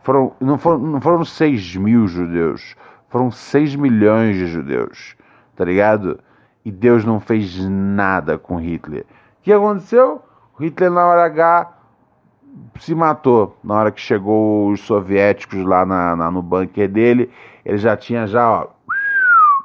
Foram, 0.02 0.32
não, 0.40 0.58
foram, 0.58 0.78
não 0.78 1.00
foram 1.00 1.24
6 1.24 1.76
mil 1.76 2.08
judeus, 2.08 2.74
foram 3.08 3.30
6 3.30 3.76
milhões 3.76 4.36
de 4.36 4.46
judeus 4.46 5.16
tá 5.56 5.64
ligado? 5.64 6.18
E 6.64 6.70
Deus 6.70 7.04
não 7.04 7.20
fez 7.20 7.58
nada 7.68 8.38
com 8.38 8.56
Hitler. 8.56 9.04
O 9.38 9.42
que 9.42 9.52
aconteceu? 9.52 10.22
Hitler 10.58 10.90
na 10.90 11.06
hora 11.06 11.24
H 11.24 11.72
se 12.80 12.94
matou 12.94 13.56
na 13.62 13.74
hora 13.74 13.90
que 13.90 14.00
chegou 14.00 14.70
os 14.70 14.80
soviéticos 14.80 15.64
lá 15.64 15.86
na, 15.86 16.16
na 16.16 16.30
no 16.30 16.42
bunker 16.42 16.88
dele. 16.88 17.30
Ele 17.64 17.78
já 17.78 17.96
tinha 17.96 18.26
já 18.26 18.50
ó, 18.50 18.68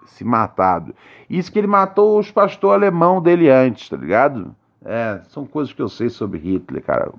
se 0.06 0.24
matado. 0.24 0.94
Isso 1.30 1.52
que 1.52 1.60
ele 1.60 1.68
matou 1.68 2.20
os 2.20 2.32
pastor 2.32 2.74
alemão 2.74 3.22
dele 3.22 3.50
antes, 3.50 3.90
tá 3.90 3.98
ligado? 3.98 4.56
É, 4.84 5.20
são 5.30 5.46
coisas 5.46 5.74
que 5.74 5.82
eu 5.82 5.90
sei 5.90 6.10
sobre 6.10 6.40
Hitler, 6.40 6.84
cara. 6.84 7.12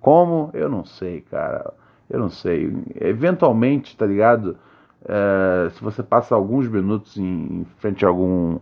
Como? 0.00 0.50
Eu 0.54 0.68
não 0.68 0.84
sei, 0.84 1.22
cara. 1.22 1.72
Eu 2.08 2.20
não 2.20 2.30
sei. 2.30 2.72
Eventualmente, 3.00 3.96
tá 3.96 4.06
ligado? 4.06 4.56
É, 5.04 5.70
se 5.70 5.82
você 5.82 6.02
passa 6.02 6.34
alguns 6.34 6.68
minutos 6.68 7.16
em, 7.16 7.22
em, 7.24 7.66
frente 7.78 8.04
a 8.04 8.08
algum 8.08 8.58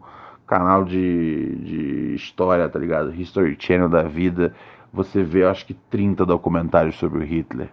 canal 0.46 0.84
de, 0.84 1.56
de 1.56 2.14
história, 2.14 2.68
tá 2.68 2.78
ligado? 2.78 3.14
History 3.14 3.56
Channel 3.58 3.88
da 3.88 4.02
vida, 4.02 4.54
você 4.94 5.24
vê, 5.24 5.44
acho 5.44 5.66
que 5.66 5.74
30 5.74 6.24
documentários 6.24 6.96
sobre 6.96 7.18
o 7.18 7.26
Hitler. 7.26 7.68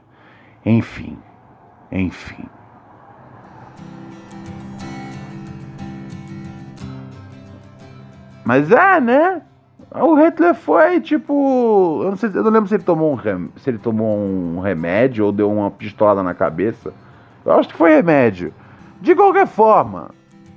Enfim. 0.66 1.18
Enfim. 1.92 2.46
Mas 8.44 8.72
é, 8.72 9.00
né? 9.00 9.44
O 9.94 10.16
Hitler 10.16 10.56
foi 10.56 11.00
tipo. 11.00 12.02
Eu 12.04 12.10
não, 12.10 12.18
sei, 12.18 12.30
eu 12.34 12.44
não 12.44 12.52
lembro 12.52 12.68
se 12.68 12.76
ele, 12.76 12.84
tomou 12.84 13.12
um 13.12 13.16
rem, 13.16 13.50
se 13.58 13.70
ele 13.70 13.78
tomou 13.78 14.18
um 14.18 14.60
remédio 14.60 15.26
ou 15.26 15.32
deu 15.32 15.52
uma 15.52 15.70
pistolada 15.70 16.24
na 16.24 16.34
cabeça. 16.34 16.92
Eu 17.46 17.54
acho 17.54 17.70
que 17.70 17.76
foi 17.76 17.94
remédio. 17.94 18.54
De 19.00 19.14
qualquer 19.14 19.48
forma, 19.48 20.10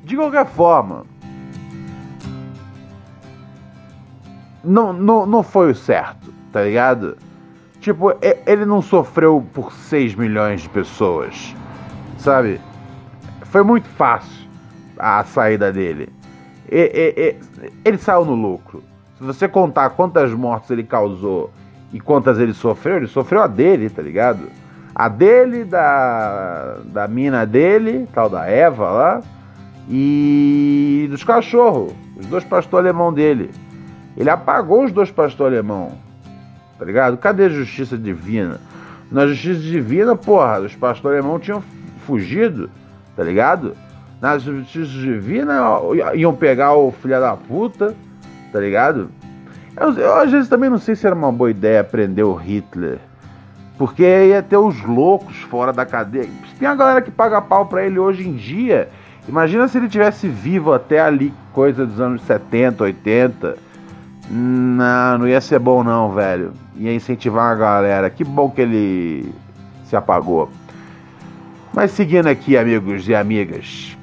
de 0.03 0.17
qualquer 0.17 0.47
forma, 0.47 1.05
não, 4.65 4.93
não, 4.93 5.27
não 5.27 5.43
foi 5.43 5.71
o 5.71 5.75
certo, 5.75 6.34
tá 6.55 6.63
ligado? 6.63 7.17
Tipo, 7.81 8.15
ele 8.47 8.65
não 8.65 8.81
sofreu 8.81 9.45
por 9.53 9.73
6 9.73 10.15
milhões 10.15 10.63
de 10.63 10.69
pessoas, 10.69 11.53
sabe? 12.17 12.61
Foi 13.47 13.65
muito 13.65 13.89
fácil 13.89 14.49
a 14.97 15.25
saída 15.25 15.73
dele. 15.73 16.09
E, 16.71 16.79
e, 16.79 17.21
e, 17.21 17.71
ele 17.85 17.99
saiu 17.99 18.25
no 18.25 18.37
lucro. 18.37 18.85
Se 19.19 19.25
você 19.25 19.49
contar 19.49 19.91
quantas 19.91 20.33
mortes 20.33 20.71
ele 20.71 20.85
causou 20.85 21.51
e 21.93 21.99
quantas 21.99 22.39
ele 22.39 22.55
sofreu, 22.55 22.99
ele 22.99 23.09
sofreu 23.09 23.43
a 23.43 23.49
dele, 23.49 23.91
tá 23.91 24.01
ligado? 24.01 24.49
A 24.95 25.09
dele, 25.09 25.65
da, 25.65 26.79
da 26.85 27.09
mina 27.09 27.45
dele, 27.45 28.09
tal 28.15 28.31
da 28.31 28.47
Eva 28.47 28.91
lá, 28.93 29.23
e 29.91 31.09
dos 31.11 31.25
cachorros, 31.25 31.93
os 32.17 32.27
dois 32.27 32.45
pastores 32.45 32.87
alemão 32.87 33.13
dele. 33.13 33.51
Ele 34.17 34.31
apagou 34.31 34.85
os 34.85 34.93
dois 34.93 35.11
pastores 35.11 35.59
alemão, 35.59 36.04
tá 36.79 36.85
ligado? 36.85 37.17
Cadê 37.17 37.45
a 37.45 37.49
justiça 37.49 37.97
divina? 37.97 38.61
Na 39.11 39.27
justiça 39.27 39.61
divina, 39.61 40.17
porra, 40.17 40.61
os 40.61 40.75
pastores 40.75 41.19
alemão 41.19 41.39
tinham 41.39 41.63
fugido, 42.07 42.71
tá 43.17 43.23
ligado? 43.23 43.77
Na 44.21 44.39
justiça 44.39 44.91
divina 44.91 45.61
iam 46.15 46.35
pegar 46.35 46.75
o 46.75 46.91
filho 46.91 47.21
da 47.21 47.37
puta, 47.37 47.95
tá 48.53 48.61
ligado? 48.61 49.11
Eu, 49.77 49.93
eu, 49.93 50.15
às 50.17 50.31
vezes 50.31 50.49
também 50.49 50.71
não 50.71 50.79
sei 50.79 50.95
se 50.95 51.07
era 51.07 51.15
uma 51.15 51.33
boa 51.33 51.51
ideia 51.51 51.83
prender 51.83 52.25
o 52.25 52.35
Hitler. 52.35 52.99
Porque 53.77 54.05
ia 54.05 54.41
ter 54.41 54.57
os 54.57 54.81
loucos 54.85 55.37
fora 55.43 55.73
da 55.73 55.85
cadeia. 55.85 56.29
Tem 56.59 56.69
a 56.69 56.75
galera 56.77 57.03
que 57.03 57.11
paga 57.11 57.43
pau 57.43 57.67
pra 57.67 57.85
ele 57.85 57.99
hoje 57.99 58.27
em 58.27 58.35
dia. 58.35 58.89
Imagina 59.29 59.67
se 59.67 59.79
ele 59.79 59.89
tivesse 59.89 60.29
vivo 60.29 60.73
até 60.73 61.01
ali, 61.01 61.35
coisa 61.53 61.85
dos 61.85 62.01
anos 62.01 62.23
70, 62.23 62.85
80. 62.85 63.57
Não, 64.31 65.19
não 65.19 65.29
ia 65.29 65.41
ser 65.41 65.59
bom 65.59 65.85
não, 65.85 66.13
velho. 66.13 66.53
Ia 66.77 66.95
incentivar 66.95 67.53
a 67.53 67.55
galera. 67.55 68.11
Que 68.11 68.25
bom 68.25 68.51
que 68.51 68.61
ele 68.61 69.35
se 69.85 69.95
apagou. 69.95 70.51
Mas 71.73 71.91
seguindo 71.91 72.29
aqui, 72.29 72.57
amigos 72.57 73.09
e 73.09 73.15
amigas 73.15 73.97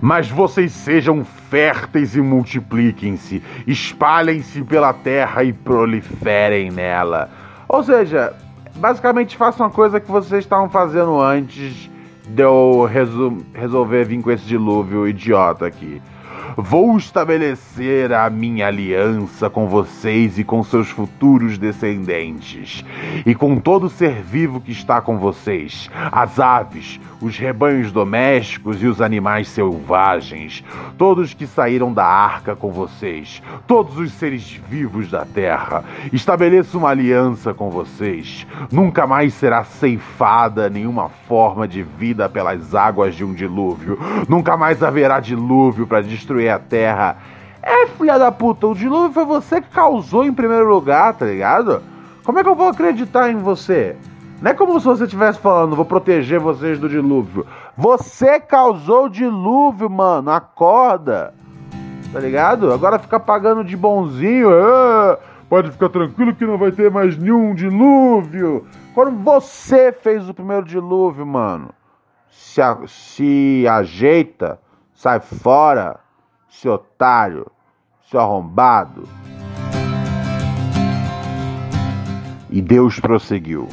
mas 0.00 0.28
vocês 0.28 0.72
sejam 0.72 1.24
férteis 1.24 2.14
e 2.14 2.20
multipliquem-se, 2.20 3.42
espalhem-se 3.66 4.62
pela 4.62 4.92
terra 4.92 5.42
e 5.44 5.50
proliferem 5.50 6.70
nela. 6.70 7.30
Ou 7.66 7.82
seja, 7.82 8.34
basicamente 8.76 9.34
façam 9.34 9.66
a 9.66 9.70
coisa 9.70 9.98
que 9.98 10.10
vocês 10.10 10.44
estavam 10.44 10.68
fazendo 10.68 11.18
antes 11.20 11.90
de 12.28 12.42
eu 12.42 12.88
resolver 13.54 14.04
vir 14.04 14.20
com 14.20 14.30
esse 14.30 14.44
dilúvio 14.44 15.08
idiota 15.08 15.66
aqui. 15.66 16.02
Vou 16.56 16.96
estabelecer 16.96 18.12
a 18.12 18.30
minha 18.30 18.68
aliança 18.68 19.50
com 19.50 19.66
vocês 19.66 20.38
e 20.38 20.44
com 20.44 20.62
seus 20.62 20.88
futuros 20.88 21.58
descendentes, 21.58 22.84
e 23.26 23.34
com 23.34 23.56
todo 23.56 23.88
ser 23.88 24.22
vivo 24.22 24.60
que 24.60 24.70
está 24.70 25.00
com 25.00 25.18
vocês, 25.18 25.90
as 26.12 26.38
aves, 26.38 27.00
os 27.20 27.36
rebanhos 27.36 27.90
domésticos 27.90 28.80
e 28.82 28.86
os 28.86 29.00
animais 29.00 29.48
selvagens, 29.48 30.62
todos 30.96 31.34
que 31.34 31.46
saíram 31.46 31.92
da 31.92 32.04
arca 32.04 32.54
com 32.54 32.70
vocês, 32.70 33.42
todos 33.66 33.98
os 33.98 34.12
seres 34.12 34.60
vivos 34.68 35.10
da 35.10 35.24
terra. 35.24 35.84
Estabeleço 36.12 36.78
uma 36.78 36.90
aliança 36.90 37.52
com 37.52 37.68
vocês. 37.70 38.46
Nunca 38.70 39.06
mais 39.06 39.34
será 39.34 39.64
ceifada 39.64 40.70
nenhuma 40.70 41.08
forma 41.08 41.66
de 41.66 41.82
vida 41.82 42.28
pelas 42.28 42.74
águas 42.74 43.14
de 43.14 43.24
um 43.24 43.32
dilúvio. 43.32 43.98
Nunca 44.28 44.56
mais 44.56 44.82
haverá 44.82 45.18
dilúvio 45.18 45.86
para 45.86 46.02
destruir 46.02 46.33
destruir 46.34 46.50
a 46.50 46.58
terra. 46.58 47.16
É, 47.62 47.86
filha 47.86 48.18
da 48.18 48.30
puta, 48.30 48.66
o 48.66 48.74
dilúvio 48.74 49.12
foi 49.12 49.24
você 49.24 49.60
que 49.60 49.68
causou 49.68 50.24
em 50.24 50.32
primeiro 50.32 50.68
lugar, 50.68 51.14
tá 51.14 51.24
ligado? 51.24 51.82
Como 52.24 52.38
é 52.38 52.42
que 52.42 52.48
eu 52.48 52.54
vou 52.54 52.68
acreditar 52.68 53.30
em 53.30 53.36
você? 53.36 53.96
Não 54.42 54.50
é 54.50 54.54
como 54.54 54.78
se 54.78 54.86
você 54.86 55.04
estivesse 55.04 55.38
falando, 55.38 55.76
vou 55.76 55.84
proteger 55.84 56.40
vocês 56.40 56.78
do 56.78 56.88
dilúvio. 56.88 57.46
Você 57.76 58.38
causou 58.40 59.06
o 59.06 59.08
dilúvio, 59.08 59.88
mano. 59.88 60.30
Acorda. 60.30 61.32
Tá 62.12 62.20
ligado? 62.20 62.72
Agora 62.72 62.98
fica 62.98 63.18
pagando 63.18 63.64
de 63.64 63.76
bonzinho. 63.76 64.50
É, 64.52 65.18
pode 65.48 65.70
ficar 65.70 65.88
tranquilo 65.88 66.34
que 66.34 66.44
não 66.44 66.58
vai 66.58 66.72
ter 66.72 66.90
mais 66.90 67.16
nenhum 67.16 67.54
dilúvio. 67.54 68.66
Quando 68.92 69.22
você 69.24 69.90
fez 69.90 70.28
o 70.28 70.34
primeiro 70.34 70.66
dilúvio, 70.66 71.24
mano. 71.24 71.70
Se, 72.30 72.60
a, 72.60 72.78
se 72.86 73.64
ajeita, 73.66 74.58
sai 74.92 75.20
fora 75.20 76.03
seu 76.60 76.74
otário, 76.74 77.46
seu 78.10 78.20
arrombado. 78.20 79.08
E 82.50 82.62
Deus 82.62 83.00
prosseguiu. 83.00 83.68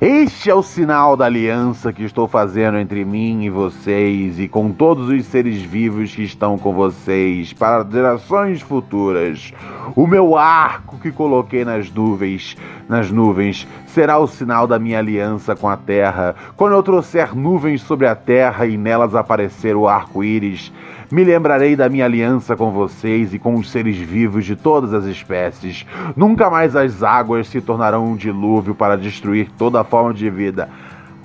Este 0.00 0.48
é 0.48 0.54
o 0.54 0.62
sinal 0.62 1.14
da 1.14 1.26
aliança 1.26 1.92
que 1.92 2.02
estou 2.02 2.26
fazendo 2.26 2.78
entre 2.78 3.04
mim 3.04 3.44
e 3.44 3.50
vocês 3.50 4.40
e 4.40 4.48
com 4.48 4.72
todos 4.72 5.10
os 5.10 5.26
seres 5.26 5.60
vivos 5.60 6.14
que 6.14 6.22
estão 6.22 6.56
com 6.56 6.72
vocês 6.72 7.52
para 7.52 7.84
gerações 7.84 8.62
futuras. 8.62 9.52
O 9.94 10.06
meu 10.06 10.38
arco 10.38 10.98
que 10.98 11.12
coloquei 11.12 11.66
nas 11.66 11.92
nuvens, 11.92 12.56
nas 12.88 13.10
nuvens, 13.10 13.68
será 13.88 14.16
o 14.18 14.26
sinal 14.26 14.66
da 14.66 14.78
minha 14.78 14.98
aliança 14.98 15.54
com 15.54 15.68
a 15.68 15.76
terra. 15.76 16.34
Quando 16.56 16.72
eu 16.72 16.82
trouxer 16.82 17.36
nuvens 17.36 17.82
sobre 17.82 18.06
a 18.06 18.14
terra 18.14 18.64
e 18.64 18.78
nelas 18.78 19.14
aparecer 19.14 19.76
o 19.76 19.86
arco-íris, 19.86 20.72
me 21.10 21.24
lembrarei 21.24 21.74
da 21.74 21.88
minha 21.88 22.04
aliança 22.04 22.56
com 22.56 22.70
vocês 22.70 23.34
e 23.34 23.38
com 23.38 23.56
os 23.56 23.68
seres 23.68 23.96
vivos 23.96 24.44
de 24.44 24.54
todas 24.54 24.94
as 24.94 25.04
espécies. 25.06 25.84
Nunca 26.16 26.48
mais 26.48 26.76
as 26.76 27.02
águas 27.02 27.48
se 27.48 27.60
tornarão 27.60 28.06
um 28.06 28.14
dilúvio 28.14 28.76
para 28.76 28.96
destruir 28.96 29.50
toda 29.58 29.80
a 29.80 29.84
forma 29.90 30.14
de 30.14 30.30
vida. 30.30 30.70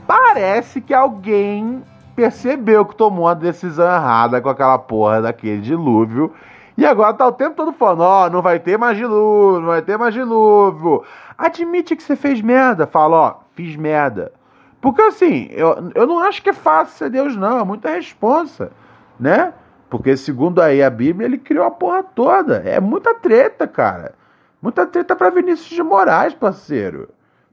Parece 0.06 0.82
que 0.82 0.94
alguém 0.94 1.84
percebeu 2.16 2.86
que 2.86 2.96
tomou 2.96 3.26
uma 3.26 3.36
decisão 3.36 3.86
errada 3.86 4.42
com 4.42 4.50
aquela 4.50 4.78
porra 4.78 5.22
daquele 5.22 5.62
dilúvio. 5.62 6.34
E 6.78 6.86
agora 6.86 7.14
tá 7.14 7.26
o 7.26 7.32
tempo 7.32 7.56
todo 7.56 7.72
falando, 7.72 8.02
ó, 8.02 8.26
oh, 8.26 8.30
não 8.30 8.42
vai 8.42 8.60
ter 8.60 8.78
mais 8.78 8.98
dilúvio, 8.98 9.62
não 9.62 9.68
vai 9.68 9.82
ter 9.82 9.98
mais 9.98 10.14
dilúvio. 10.14 11.04
Admite 11.38 11.96
que 11.96 12.04
você 12.04 12.16
fez 12.16 12.42
merda. 12.42 12.86
Fala, 12.86 13.18
ó, 13.18 13.36
fiz 13.54 13.76
merda. 13.78 14.34
Porque 14.82 15.02
assim, 15.02 15.48
eu, 15.52 15.92
eu 15.96 16.06
não 16.06 16.20
acho 16.20 16.42
que 16.44 16.50
é 16.50 16.54
fácil 16.54 16.98
ser 16.98 17.10
Deus, 17.10 17.36
não. 17.36 17.60
É 17.60 17.64
muita 17.64 17.90
responsa, 17.90 18.72
né? 19.20 19.54
Porque, 19.90 20.18
segundo 20.18 20.62
aí 20.62 20.84
a 20.84 20.90
Bíblia, 20.90 21.26
ele 21.26 21.38
criou 21.38 21.66
a 21.66 21.72
porra 21.72 22.04
toda. 22.04 22.58
É 22.66 22.80
muita 22.82 23.16
treta, 23.16 23.66
cara. 23.68 24.14
Muita 24.62 24.86
treta 24.86 25.16
para 25.16 25.30
Vinícius 25.30 25.70
de 25.70 25.84
Moraes, 25.84 26.34
parceiro. 26.34 27.08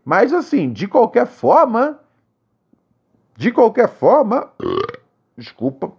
Mas, 0.05 0.33
assim, 0.33 0.73
de 0.73 0.89
qualquer 0.89 1.27
forma. 1.27 1.99
De 3.37 3.51
qualquer 3.51 3.89
forma. 3.89 4.51
Desculpa. 5.37 5.93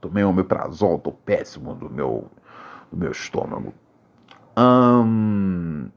Tomei 0.00 0.24
um 0.24 0.30
omeprazol, 0.30 0.98
tô 0.98 1.12
péssimo 1.12 1.74
do 1.74 1.90
meu, 1.90 2.26
do 2.90 2.96
meu 2.96 3.10
estômago. 3.10 3.74
Hum, 4.56 5.88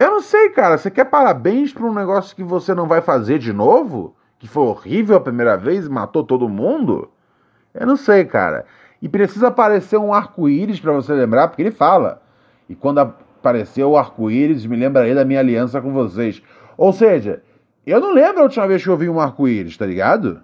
eu 0.00 0.10
não 0.10 0.22
sei, 0.22 0.48
cara. 0.48 0.78
Você 0.78 0.90
quer 0.90 1.04
parabéns 1.04 1.74
pra 1.74 1.84
um 1.84 1.92
negócio 1.92 2.34
que 2.34 2.42
você 2.42 2.74
não 2.74 2.86
vai 2.86 3.02
fazer 3.02 3.38
de 3.38 3.52
novo? 3.52 4.16
Que 4.38 4.48
foi 4.48 4.62
horrível 4.62 5.14
a 5.16 5.20
primeira 5.20 5.58
vez 5.58 5.86
e 5.86 5.90
matou 5.90 6.24
todo 6.24 6.48
mundo? 6.48 7.10
Eu 7.74 7.86
não 7.86 7.96
sei, 7.96 8.24
cara. 8.24 8.64
E 9.02 9.08
precisa 9.08 9.48
aparecer 9.48 9.98
um 9.98 10.14
arco-íris 10.14 10.80
para 10.80 10.92
você 10.92 11.12
lembrar, 11.12 11.48
porque 11.48 11.60
ele 11.60 11.70
fala. 11.70 12.22
E 12.66 12.74
quando 12.74 13.14
apareceu 13.40 13.90
o 13.90 13.96
arco-íris, 13.96 14.66
me 14.66 14.76
lembrarei 14.76 15.14
da 15.14 15.24
minha 15.24 15.40
aliança 15.40 15.80
com 15.80 15.92
vocês. 15.92 16.42
Ou 16.76 16.92
seja, 16.92 17.42
eu 17.86 17.98
não 17.98 18.12
lembro 18.12 18.40
a 18.40 18.44
última 18.44 18.68
vez 18.68 18.82
que 18.82 18.88
eu 18.88 18.96
vi 18.96 19.08
um 19.08 19.18
arco-íris, 19.18 19.76
tá 19.76 19.86
ligado? 19.86 20.40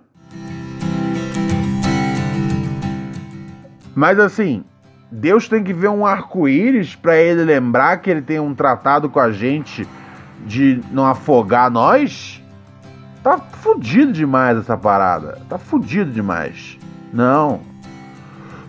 Mas 3.94 4.18
assim, 4.18 4.64
Deus 5.10 5.48
tem 5.48 5.62
que 5.62 5.72
ver 5.72 5.88
um 5.88 6.04
arco-íris 6.04 6.94
para 6.94 7.16
ele 7.16 7.44
lembrar 7.44 7.98
que 7.98 8.10
ele 8.10 8.22
tem 8.22 8.40
um 8.40 8.54
tratado 8.54 9.08
com 9.08 9.20
a 9.20 9.30
gente 9.30 9.86
de 10.44 10.80
não 10.90 11.06
afogar 11.06 11.70
nós? 11.70 12.42
Tá 13.22 13.38
fudido 13.38 14.12
demais 14.12 14.58
essa 14.58 14.76
parada. 14.76 15.38
Tá 15.48 15.58
fudido 15.58 16.10
demais. 16.10 16.78
Não. 17.12 17.60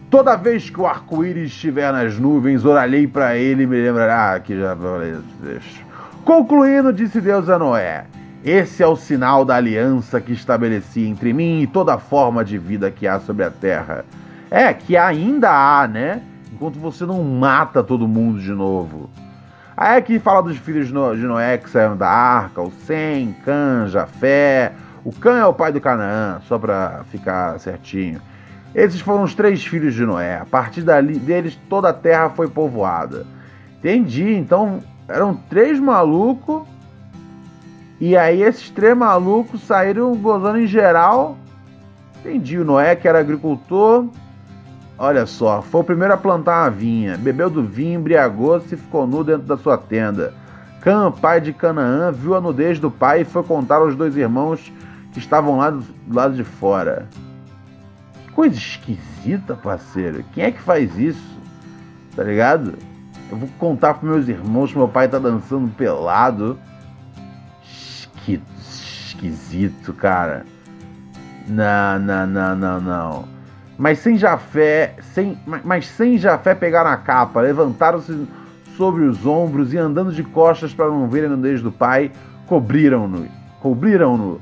Toda 0.10 0.38
vez 0.38 0.70
que 0.70 0.80
o 0.80 0.88
arco-íris 0.88 1.52
estiver 1.52 1.92
nas 1.92 2.18
nuvens, 2.18 2.64
orarei 2.64 3.06
para 3.06 3.36
ele 3.36 3.64
e 3.64 3.68
me 3.68 3.82
lembrará 3.82 4.36
ah, 4.36 4.40
que 4.40 4.58
já 4.58 4.78
Concluindo, 6.24 6.94
disse 6.94 7.20
Deus 7.20 7.50
a 7.50 7.60
Noé: 7.60 8.06
Esse 8.44 8.82
é 8.82 8.88
o 8.88 8.96
sinal 8.96 9.44
da 9.44 9.56
aliança 9.56 10.22
que 10.22 10.32
estabeleci 10.32 11.06
entre 11.06 11.34
mim 11.34 11.62
e 11.62 11.68
toda 11.68 11.98
forma 11.98 12.46
de 12.46 12.58
vida 12.58 12.90
que 12.90 13.06
há 13.06 13.20
sobre 13.20 13.44
a 13.44 13.52
terra. 13.52 14.06
É, 14.50 14.74
que 14.74 14.96
ainda 14.96 15.50
há, 15.52 15.86
né? 15.86 16.22
Enquanto 16.54 16.80
você 16.80 17.06
não 17.06 17.22
mata 17.22 17.84
todo 17.84 18.08
mundo 18.08 18.40
de 18.40 18.54
novo. 18.54 19.10
Aí 19.76 19.98
aqui 19.98 20.20
fala 20.20 20.42
dos 20.42 20.58
filhos 20.58 20.88
de 20.88 20.94
Noé 20.94 21.58
que 21.58 21.70
saíram 21.70 21.98
da 21.98 22.10
arca, 22.10 22.62
o 22.62 22.72
Sem, 22.72 23.36
Cã, 23.44 23.88
Jafé. 23.90 24.72
O 25.04 25.12
Cã 25.12 25.38
é 25.38 25.46
o 25.46 25.54
pai 25.54 25.74
do 25.74 25.82
Canaã, 25.82 26.40
só 26.48 26.58
para 26.58 27.04
ficar 27.12 27.60
certinho. 27.60 28.22
Esses 28.78 29.02
foram 29.02 29.24
os 29.24 29.34
três 29.34 29.66
filhos 29.66 29.96
de 29.96 30.06
Noé. 30.06 30.38
A 30.38 30.46
partir 30.46 30.84
dali, 30.84 31.18
deles, 31.18 31.60
toda 31.68 31.90
a 31.90 31.94
terra 31.94 32.30
foi 32.30 32.48
povoada. 32.48 33.26
Entendi. 33.80 34.36
Então, 34.36 34.82
eram 35.08 35.34
três 35.34 35.80
malucos. 35.80 36.62
E 38.00 38.16
aí, 38.16 38.44
esses 38.44 38.70
três 38.70 38.96
malucos 38.96 39.64
saíram 39.64 40.16
gozando 40.16 40.60
em 40.60 40.68
geral. 40.68 41.36
Entendi. 42.20 42.60
O 42.60 42.64
Noé, 42.64 42.96
que 42.96 43.08
era 43.08 43.20
agricultor. 43.20 44.10
Olha 44.96 45.26
só, 45.26 45.64
foi 45.64 45.82
o 45.82 45.84
primeiro 45.84 46.14
a 46.14 46.18
plantar 46.18 46.62
uma 46.62 46.70
vinha. 46.70 47.18
Bebeu 47.18 47.50
do 47.50 47.64
vinho, 47.64 48.00
embriagou-se 48.00 48.76
e 48.76 48.78
ficou 48.78 49.08
nu 49.08 49.24
dentro 49.24 49.48
da 49.48 49.58
sua 49.58 49.80
tenda. 49.80 50.36
Cã, 50.82 51.12
pai 51.12 51.42
de 51.42 51.52
Canaã, 51.52 52.12
viu 52.12 52.36
a 52.36 52.42
nudez 52.42 52.78
do 52.78 52.92
pai 52.92 53.22
e 53.22 53.26
foi 53.26 53.42
contar 53.42 53.78
aos 53.78 53.96
dois 53.96 54.16
irmãos 54.16 54.72
que 55.14 55.18
estavam 55.18 55.58
lá 55.58 55.72
do 55.72 55.84
lado 56.12 56.36
de 56.36 56.44
fora 56.44 57.08
coisa 58.38 58.56
esquisita, 58.56 59.56
parceiro. 59.56 60.24
Quem 60.32 60.44
é 60.44 60.52
que 60.52 60.62
faz 60.62 60.96
isso? 60.96 61.40
Tá 62.16 62.22
ligado? 62.22 62.76
Eu 63.32 63.38
vou 63.38 63.50
contar 63.58 63.96
pros 63.96 64.12
meus 64.12 64.28
irmãos 64.28 64.72
que 64.72 64.78
meu 64.78 64.88
pai 64.88 65.08
tá 65.08 65.18
dançando 65.18 65.68
pelado. 65.70 66.56
Esquisito, 68.60 69.92
cara. 69.92 70.46
Não, 71.48 71.98
não, 71.98 72.28
não, 72.28 72.56
não, 72.56 72.80
não. 72.80 73.26
Mas 73.76 73.98
sem 74.00 74.18
Jafé, 74.20 74.94
sem, 75.16 75.36
mas 75.64 75.88
sem 75.88 76.20
Jafé 76.20 76.54
pegar 76.54 76.84
na 76.84 76.96
capa, 76.96 77.42
levantaram-se 77.42 78.28
sobre 78.76 79.06
os 79.06 79.26
ombros 79.26 79.74
e 79.74 79.78
andando 79.80 80.12
de 80.12 80.24
costas 80.24 80.72
para 80.72 80.88
não 80.88 81.10
verem 81.10 81.28
a 81.28 81.36
nudez 81.36 81.64
do 81.64 81.72
pai, 81.72 82.12
cobriram-no. 82.46 83.28
Cobriram-no 83.60 84.40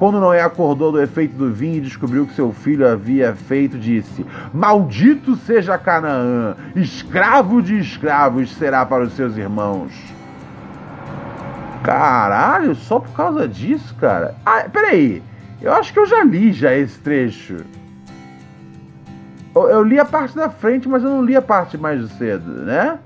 quando 0.00 0.18
Noé 0.18 0.40
acordou 0.40 0.90
do 0.90 1.02
efeito 1.02 1.34
do 1.34 1.52
vinho 1.52 1.76
e 1.76 1.80
descobriu 1.82 2.26
que 2.26 2.32
seu 2.32 2.54
filho 2.54 2.88
havia 2.88 3.34
feito, 3.34 3.78
disse: 3.78 4.24
Maldito 4.50 5.36
seja 5.36 5.76
Canaã, 5.76 6.56
escravo 6.74 7.60
de 7.60 7.78
escravos 7.78 8.50
será 8.56 8.86
para 8.86 9.04
os 9.04 9.12
seus 9.12 9.36
irmãos. 9.36 9.92
Caralho, 11.82 12.74
só 12.74 12.98
por 12.98 13.12
causa 13.12 13.46
disso, 13.46 13.94
cara. 13.96 14.34
Ah, 14.44 14.64
peraí. 14.72 15.22
Eu 15.60 15.74
acho 15.74 15.92
que 15.92 15.98
eu 15.98 16.06
já 16.06 16.24
li 16.24 16.50
já 16.50 16.74
esse 16.74 16.98
trecho. 16.98 17.58
Eu, 19.54 19.68
eu 19.68 19.82
li 19.82 19.98
a 19.98 20.04
parte 20.06 20.34
da 20.34 20.48
frente, 20.48 20.88
mas 20.88 21.04
eu 21.04 21.10
não 21.10 21.22
li 21.22 21.36
a 21.36 21.42
parte 21.42 21.76
mais 21.76 22.10
cedo, 22.12 22.50
né? 22.50 22.98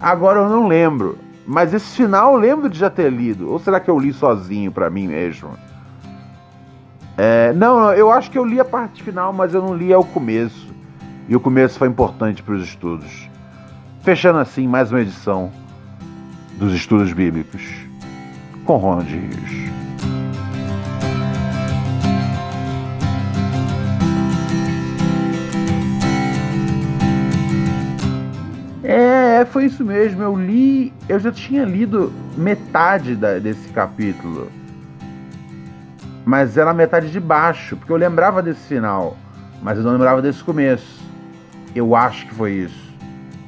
Agora 0.00 0.40
eu 0.40 0.48
não 0.48 0.66
lembro. 0.66 1.16
Mas 1.46 1.72
esse 1.72 1.96
final 1.96 2.34
eu 2.34 2.40
lembro 2.40 2.68
de 2.68 2.76
já 2.76 2.90
ter 2.90 3.12
lido. 3.12 3.48
Ou 3.48 3.60
será 3.60 3.78
que 3.78 3.88
eu 3.88 3.96
li 3.96 4.12
sozinho 4.12 4.72
para 4.72 4.90
mim 4.90 5.06
mesmo? 5.06 5.50
É, 7.16 7.52
não, 7.52 7.92
eu 7.92 8.10
acho 8.10 8.30
que 8.30 8.38
eu 8.38 8.44
li 8.44 8.58
a 8.58 8.64
parte 8.64 9.02
final, 9.02 9.32
mas 9.32 9.54
eu 9.54 9.62
não 9.62 9.74
li 9.74 9.92
ao 9.92 10.04
começo. 10.04 10.72
E 11.28 11.36
o 11.36 11.40
começo 11.40 11.78
foi 11.78 11.88
importante 11.88 12.42
para 12.42 12.54
os 12.54 12.64
estudos. 12.64 13.28
Fechando 14.02 14.38
assim 14.38 14.66
mais 14.66 14.90
uma 14.90 15.00
edição 15.00 15.50
dos 16.58 16.74
estudos 16.74 17.12
bíblicos 17.12 17.62
com 18.64 18.76
Ronald 18.76 19.10
Rios. 19.10 19.64
É, 28.82 29.44
foi 29.46 29.64
isso 29.66 29.84
mesmo. 29.84 30.22
Eu 30.22 30.36
li, 30.36 30.92
eu 31.08 31.18
já 31.18 31.32
tinha 31.32 31.64
lido 31.64 32.12
metade 32.36 33.16
da, 33.16 33.38
desse 33.38 33.68
capítulo 33.68 34.50
mas 36.24 36.56
era 36.56 36.70
a 36.70 36.74
metade 36.74 37.10
de 37.10 37.20
baixo, 37.20 37.76
porque 37.76 37.92
eu 37.92 37.96
lembrava 37.96 38.42
desse 38.42 38.66
final, 38.68 39.16
mas 39.62 39.78
eu 39.78 39.84
não 39.84 39.92
lembrava 39.92 40.22
desse 40.22 40.42
começo. 40.42 41.02
Eu 41.74 41.94
acho 41.94 42.26
que 42.26 42.34
foi 42.34 42.52
isso. 42.52 42.94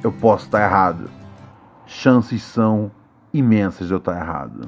Eu 0.03 0.11
posso 0.11 0.45
estar 0.45 0.63
errado. 0.63 1.09
Chances 1.85 2.43
são 2.43 2.91
imensas 3.33 3.87
de 3.87 3.93
eu 3.93 3.97
estar 3.97 4.19
errado. 4.19 4.67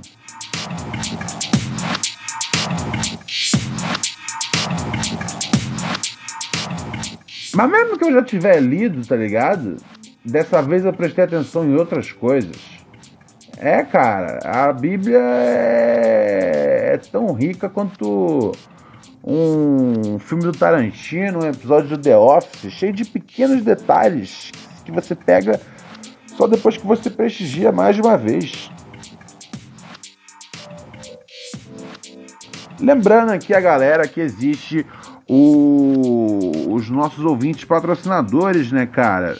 Mas 7.54 7.70
mesmo 7.70 7.98
que 7.98 8.06
eu 8.06 8.14
já 8.14 8.24
tiver 8.24 8.60
lido, 8.62 9.06
tá 9.06 9.16
ligado? 9.16 9.78
Dessa 10.24 10.62
vez 10.62 10.86
eu 10.86 10.94
prestei 10.94 11.24
atenção 11.24 11.66
em 11.66 11.76
outras 11.76 12.12
coisas. 12.12 12.80
É, 13.58 13.84
cara, 13.84 14.40
a 14.46 14.72
Bíblia 14.72 15.20
é, 15.20 16.59
é 16.90 16.98
tão 16.98 17.34
rica 17.34 17.70
quanto 17.70 18.52
um 19.24 20.18
filme 20.20 20.44
do 20.44 20.52
Tarantino, 20.52 21.44
um 21.44 21.48
episódio 21.48 21.90
do 21.90 21.98
The 21.98 22.18
Office, 22.18 22.72
cheio 22.72 22.94
de 22.94 23.06
pequenos 23.06 23.64
detalhes 23.64 24.52
que 24.84 24.92
você 24.92 25.14
pega 25.14 25.60
só 26.38 26.48
depois 26.48 26.78
que 26.78 26.88
você 26.88 27.10
prestigia 27.10 27.72
mais 27.72 27.96
de 27.96 28.02
uma 28.02 28.18
vez. 28.18 28.72
Lembrando 32.80 33.32
aqui 33.32 33.54
a 33.54 33.60
galera 33.60 34.08
que 34.08 34.22
existe 34.22 34.86
o, 35.28 36.74
os 36.74 36.90
nossos 36.90 37.24
ouvintes 37.26 37.66
patrocinadores, 37.66 38.72
né, 38.72 38.86
cara? 38.86 39.38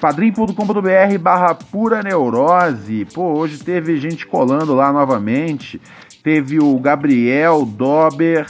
padrim.com.br 0.00 1.18
barra 1.20 1.54
pura 1.54 2.02
neurose. 2.02 3.06
Pô, 3.12 3.38
hoje 3.38 3.58
teve 3.58 3.98
gente 3.98 4.26
colando 4.26 4.74
lá 4.74 4.92
novamente. 4.92 5.80
Teve 6.26 6.58
o 6.58 6.76
Gabriel 6.80 7.64
Dober, 7.64 8.46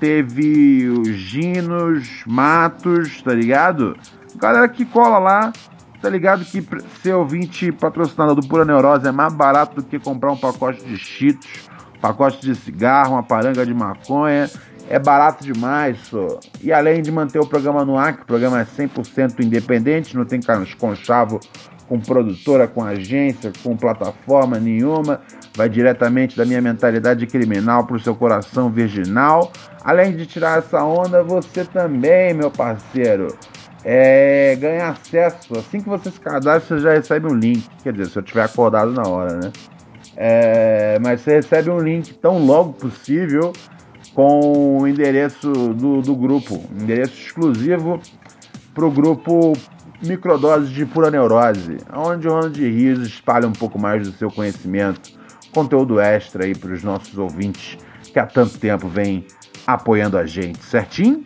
teve 0.00 0.88
o 0.88 1.04
Ginos 1.04 2.08
Matos, 2.26 3.20
tá 3.20 3.34
ligado? 3.34 3.94
Galera 4.36 4.66
que 4.66 4.86
cola 4.86 5.18
lá, 5.18 5.52
tá 6.00 6.08
ligado 6.08 6.46
que 6.46 6.66
ser 7.02 7.12
ouvinte 7.12 7.70
patrocinador 7.72 8.34
do 8.34 8.48
Pura 8.48 8.64
Neurose 8.64 9.06
é 9.06 9.12
mais 9.12 9.34
barato 9.34 9.82
do 9.82 9.82
que 9.82 9.98
comprar 9.98 10.32
um 10.32 10.36
pacote 10.38 10.82
de 10.82 10.96
cheetos, 10.96 11.68
pacote 12.00 12.40
de 12.40 12.54
cigarro, 12.54 13.12
uma 13.12 13.22
paranga 13.22 13.66
de 13.66 13.74
maconha 13.74 14.48
é 14.88 14.98
barato 14.98 15.44
demais, 15.44 15.98
só. 16.06 16.40
E 16.62 16.72
além 16.72 17.02
de 17.02 17.12
manter 17.12 17.38
o 17.38 17.46
programa 17.46 17.84
no 17.84 17.98
ar, 17.98 18.16
que 18.16 18.22
o 18.22 18.26
programa 18.26 18.60
é 18.60 18.64
100% 18.64 19.44
independente, 19.44 20.16
não 20.16 20.24
tem 20.24 20.40
conchavo 20.78 21.38
com 21.86 22.00
produtora, 22.00 22.66
com 22.66 22.82
agência, 22.82 23.52
com 23.62 23.76
plataforma 23.76 24.58
nenhuma, 24.58 25.20
vai 25.54 25.68
diretamente 25.68 26.36
da 26.36 26.44
minha 26.44 26.60
mentalidade 26.60 27.26
criminal 27.26 27.86
para 27.86 27.96
o 27.96 28.00
seu 28.00 28.14
coração 28.14 28.70
virginal. 28.70 29.52
Além 29.82 30.16
de 30.16 30.26
tirar 30.26 30.58
essa 30.58 30.82
onda, 30.84 31.22
você 31.22 31.64
também, 31.64 32.34
meu 32.34 32.50
parceiro, 32.50 33.36
é, 33.84 34.56
ganha 34.56 34.88
acesso. 34.88 35.58
Assim 35.58 35.80
que 35.80 35.88
você 35.88 36.10
se 36.10 36.20
cadastra, 36.20 36.76
você 36.76 36.82
já 36.82 36.92
recebe 36.92 37.26
um 37.26 37.34
link. 37.34 37.66
Quer 37.82 37.92
dizer, 37.92 38.10
se 38.10 38.18
eu 38.18 38.22
tiver 38.22 38.44
acordado 38.44 38.92
na 38.92 39.02
hora, 39.02 39.34
né? 39.34 39.52
É, 40.16 40.98
mas 41.02 41.22
você 41.22 41.36
recebe 41.36 41.70
um 41.70 41.78
link 41.78 42.12
tão 42.14 42.44
logo 42.44 42.74
possível 42.74 43.52
com 44.14 44.78
o 44.80 44.86
endereço 44.86 45.50
do, 45.50 46.02
do 46.02 46.14
grupo, 46.14 46.62
endereço 46.78 47.14
exclusivo 47.14 48.00
para 48.74 48.84
o 48.84 48.90
grupo 48.90 49.54
Microdoses 50.02 50.70
de 50.70 50.84
Pura 50.84 51.10
Neurose, 51.10 51.78
onde 51.94 52.26
o 52.26 52.32
Ronald 52.32 52.58
Rios 52.58 53.00
espalha 53.06 53.46
um 53.46 53.52
pouco 53.52 53.78
mais 53.78 54.06
do 54.06 54.12
seu 54.16 54.30
conhecimento, 54.30 55.12
conteúdo 55.52 56.00
extra 56.00 56.44
aí 56.44 56.54
para 56.54 56.72
os 56.72 56.82
nossos 56.82 57.16
ouvintes 57.18 57.78
que 58.12 58.18
há 58.18 58.26
tanto 58.26 58.58
tempo 58.58 58.88
vem 58.88 59.26
apoiando 59.66 60.16
a 60.18 60.26
gente, 60.26 60.62
certinho? 60.62 61.24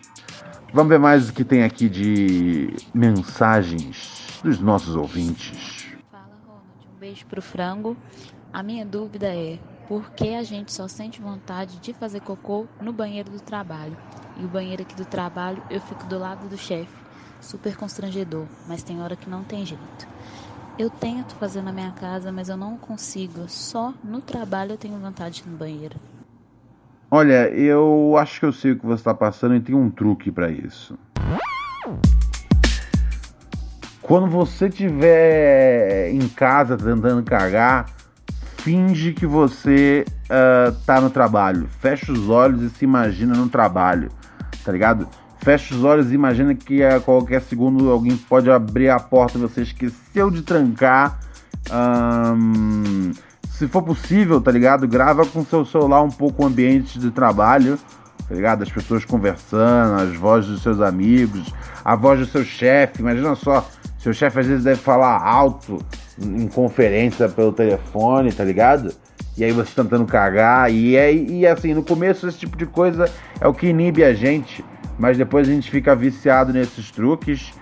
Vamos 0.72 0.88
ver 0.88 0.98
mais 0.98 1.28
o 1.28 1.32
que 1.32 1.44
tem 1.44 1.62
aqui 1.62 1.88
de 1.88 2.74
mensagens 2.92 4.40
dos 4.42 4.58
nossos 4.58 4.96
ouvintes. 4.96 5.87
beijo 6.98 7.24
pro 7.26 7.40
frango. 7.40 7.96
A 8.52 8.62
minha 8.62 8.84
dúvida 8.84 9.26
é 9.26 9.58
por 9.87 10.10
que 10.10 10.34
a 10.34 10.42
gente 10.42 10.72
só 10.72 10.88
sente 10.88 11.20
vontade 11.20 11.78
de 11.78 11.92
fazer 11.92 12.20
cocô 12.20 12.66
no 12.80 12.92
banheiro 12.92 13.30
do 13.30 13.40
trabalho? 13.40 13.96
E 14.37 14.44
o 14.44 14.48
banheiro 14.48 14.82
aqui 14.82 14.94
do 14.94 15.04
trabalho 15.04 15.62
eu 15.70 15.80
fico 15.80 16.04
do 16.06 16.18
lado 16.18 16.48
do 16.48 16.56
chefe. 16.56 16.92
Super 17.40 17.76
constrangedor, 17.76 18.46
mas 18.66 18.82
tem 18.82 19.00
hora 19.00 19.14
que 19.14 19.28
não 19.28 19.44
tem 19.44 19.64
jeito. 19.64 20.08
Eu 20.76 20.90
tento 20.90 21.37
fazer 21.37 21.62
na 21.62 21.70
minha 21.70 21.92
casa, 21.92 22.32
mas 22.32 22.48
eu 22.48 22.56
não 22.56 22.76
consigo. 22.76 23.48
Só 23.48 23.94
no 24.02 24.20
trabalho 24.20 24.72
eu 24.72 24.76
tenho 24.76 24.98
vontade 24.98 25.37
de 25.37 25.48
ir 25.48 25.52
no 25.52 25.56
banheiro. 25.56 25.94
Olha, 27.08 27.48
eu 27.50 28.16
acho 28.18 28.40
que 28.40 28.46
eu 28.46 28.52
sei 28.52 28.72
o 28.72 28.78
que 28.78 28.84
você 28.84 29.00
está 29.00 29.14
passando 29.14 29.54
e 29.54 29.60
tem 29.60 29.72
um 29.72 29.88
truque 29.88 30.32
para 30.32 30.50
isso. 30.50 30.98
Quando 34.02 34.26
você 34.26 34.66
estiver 34.66 36.10
em 36.10 36.28
casa 36.28 36.76
tentando 36.76 37.22
cagar, 37.22 37.87
finge 38.58 39.12
que 39.12 39.26
você 39.26 40.04
uh, 40.24 40.74
tá 40.84 41.00
no 41.00 41.08
trabalho. 41.08 41.68
Fecha 41.78 42.10
os 42.10 42.28
olhos 42.28 42.62
e 42.62 42.70
se 42.70 42.84
imagina 42.84 43.32
no 43.34 43.48
trabalho, 43.48 44.10
tá 44.64 44.72
ligado? 44.72 45.08
Fecha 45.44 45.74
os 45.74 45.85
olhos 45.85 46.11
e 46.11 46.14
imagina 46.14 46.54
que 46.54 46.83
a 46.83 46.98
qualquer 46.98 47.42
segundo 47.42 47.90
alguém 47.90 48.16
pode 48.16 48.50
abrir 48.50 48.88
a 48.88 48.98
porta 48.98 49.38
você 49.38 49.61
esqueceu 49.61 50.30
de 50.30 50.40
trancar. 50.40 51.20
Se 53.50 53.68
for 53.68 53.83
possível, 53.83 54.40
tá 54.40 54.50
ligado? 54.50 54.88
Grava 54.88 55.26
com 55.26 55.44
seu 55.44 55.66
celular 55.66 56.02
um 56.02 56.11
pouco 56.11 56.42
o 56.42 56.46
ambiente 56.46 56.98
de 56.98 57.11
trabalho, 57.11 57.78
tá 58.26 58.35
ligado? 58.35 58.62
As 58.62 58.72
pessoas 58.72 59.04
conversando, 59.04 60.00
as 60.00 60.16
vozes 60.16 60.48
dos 60.48 60.62
seus 60.62 60.80
amigos, 60.80 61.52
a 61.85 61.94
voz 61.94 62.20
do 62.20 62.26
seu 62.26 62.42
chefe. 62.42 63.02
Imagina 63.02 63.35
só, 63.35 63.68
seu 63.98 64.14
chefe 64.14 64.40
às 64.40 64.46
vezes 64.46 64.64
deve 64.64 64.80
falar 64.80 65.22
alto 65.22 65.78
em 66.18 66.48
conferência 66.48 67.28
pelo 67.28 67.52
telefone, 67.52 68.33
tá 68.33 68.44
ligado? 68.44 68.94
E 69.37 69.44
aí 69.44 69.52
você 69.52 69.74
tá 69.74 69.83
tentando 69.83 70.07
cagar. 70.07 70.72
E, 70.72 70.96
é, 70.96 71.12
e 71.12 71.46
assim, 71.46 71.74
no 71.74 71.83
começo 71.83 72.26
esse 72.26 72.38
tipo 72.38 72.57
de 72.57 72.64
coisa 72.64 73.12
é 73.38 73.46
o 73.46 73.52
que 73.52 73.66
inibe 73.66 74.02
a 74.02 74.14
gente 74.14 74.64
mas 74.98 75.16
depois 75.18 75.48
a 75.48 75.52
gente 75.52 75.70
fica 75.70 75.94
viciado 75.94 76.52
nesses 76.52 76.90
truques 76.90 77.52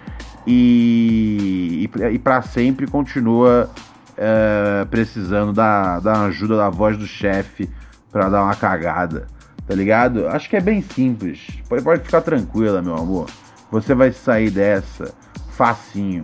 e, 0.47 1.89
e, 1.99 2.05
e 2.15 2.19
para 2.19 2.43
sempre 2.43 2.87
continua 2.87 3.71
é, 4.17 4.85
precisando 4.91 5.53
da, 5.53 6.01
da 6.01 6.25
ajuda 6.25 6.57
da 6.57 6.69
voz 6.69 6.97
do 6.97 7.07
chefe 7.07 7.69
para 8.11 8.29
dar 8.29 8.43
uma 8.45 8.55
cagada, 8.55 9.27
tá 9.67 9.75
ligado? 9.75 10.29
Acho 10.29 10.49
que 10.51 10.57
é 10.57 10.61
bem 10.61 10.83
simples. 10.83 11.47
Pode, 11.69 11.83
pode 11.83 12.03
ficar 12.03 12.21
tranquila, 12.21 12.83
meu 12.83 12.95
amor. 12.95 13.31
Você 13.71 13.95
vai 13.95 14.13
sair 14.13 14.51
dessa 14.51 15.15
facinho, 15.53 16.23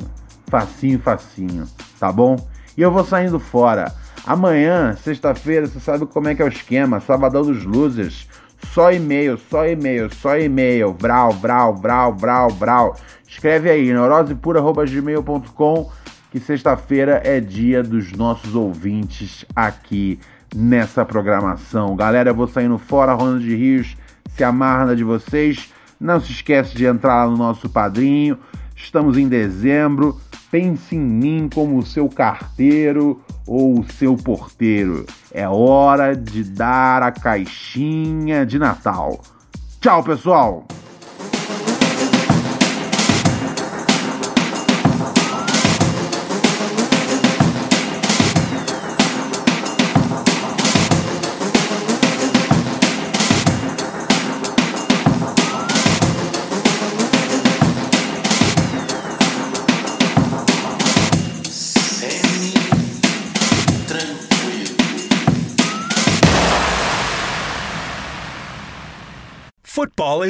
facinho, 0.48 0.98
facinho, 0.98 1.66
tá 1.98 2.12
bom? 2.12 2.36
E 2.76 2.82
eu 2.82 2.90
vou 2.90 3.04
saindo 3.04 3.40
fora. 3.40 3.92
Amanhã, 4.26 4.94
sexta-feira, 4.94 5.66
você 5.66 5.80
sabe 5.80 6.04
como 6.06 6.28
é 6.28 6.34
que 6.34 6.42
é 6.42 6.44
o 6.44 6.48
esquema, 6.48 7.00
sabadão 7.00 7.42
dos 7.42 7.64
losers. 7.64 8.27
Só 8.72 8.92
e-mail, 8.92 9.38
só 9.38 9.66
e-mail, 9.66 10.12
só 10.12 10.38
e-mail. 10.38 10.94
Vral, 10.98 11.32
vral, 11.32 11.74
vral, 11.76 12.14
vral, 12.14 12.50
vral. 12.50 12.96
Escreve 13.26 13.70
aí, 13.70 13.92
neurosepura.gmail.com 13.92 15.90
que 16.30 16.38
sexta-feira 16.38 17.22
é 17.24 17.40
dia 17.40 17.82
dos 17.82 18.12
nossos 18.12 18.54
ouvintes 18.54 19.46
aqui 19.56 20.20
nessa 20.54 21.02
programação. 21.02 21.96
Galera, 21.96 22.28
eu 22.30 22.34
vou 22.34 22.46
saindo 22.46 22.76
fora, 22.76 23.14
Ronald 23.14 23.42
de 23.42 23.56
Rios 23.56 23.96
se 24.38 24.44
amarra 24.44 24.94
de 24.94 25.02
vocês. 25.02 25.72
Não 26.00 26.20
se 26.20 26.30
esquece 26.30 26.76
de 26.76 26.86
entrar 26.86 27.24
lá 27.24 27.30
no 27.30 27.36
nosso 27.36 27.68
padrinho. 27.68 28.38
Estamos 28.76 29.18
em 29.18 29.28
dezembro. 29.28 30.20
Pense 30.50 30.94
em 30.94 31.00
mim 31.00 31.48
como 31.52 31.84
seu 31.84 32.08
carteiro 32.08 33.20
ou 33.48 33.82
seu 33.84 34.14
porteiro. 34.14 35.06
É 35.32 35.48
hora 35.48 36.14
de 36.14 36.44
dar 36.44 37.02
a 37.02 37.10
caixinha 37.10 38.44
de 38.44 38.58
Natal. 38.58 39.20
Tchau, 39.80 40.04
pessoal! 40.04 40.66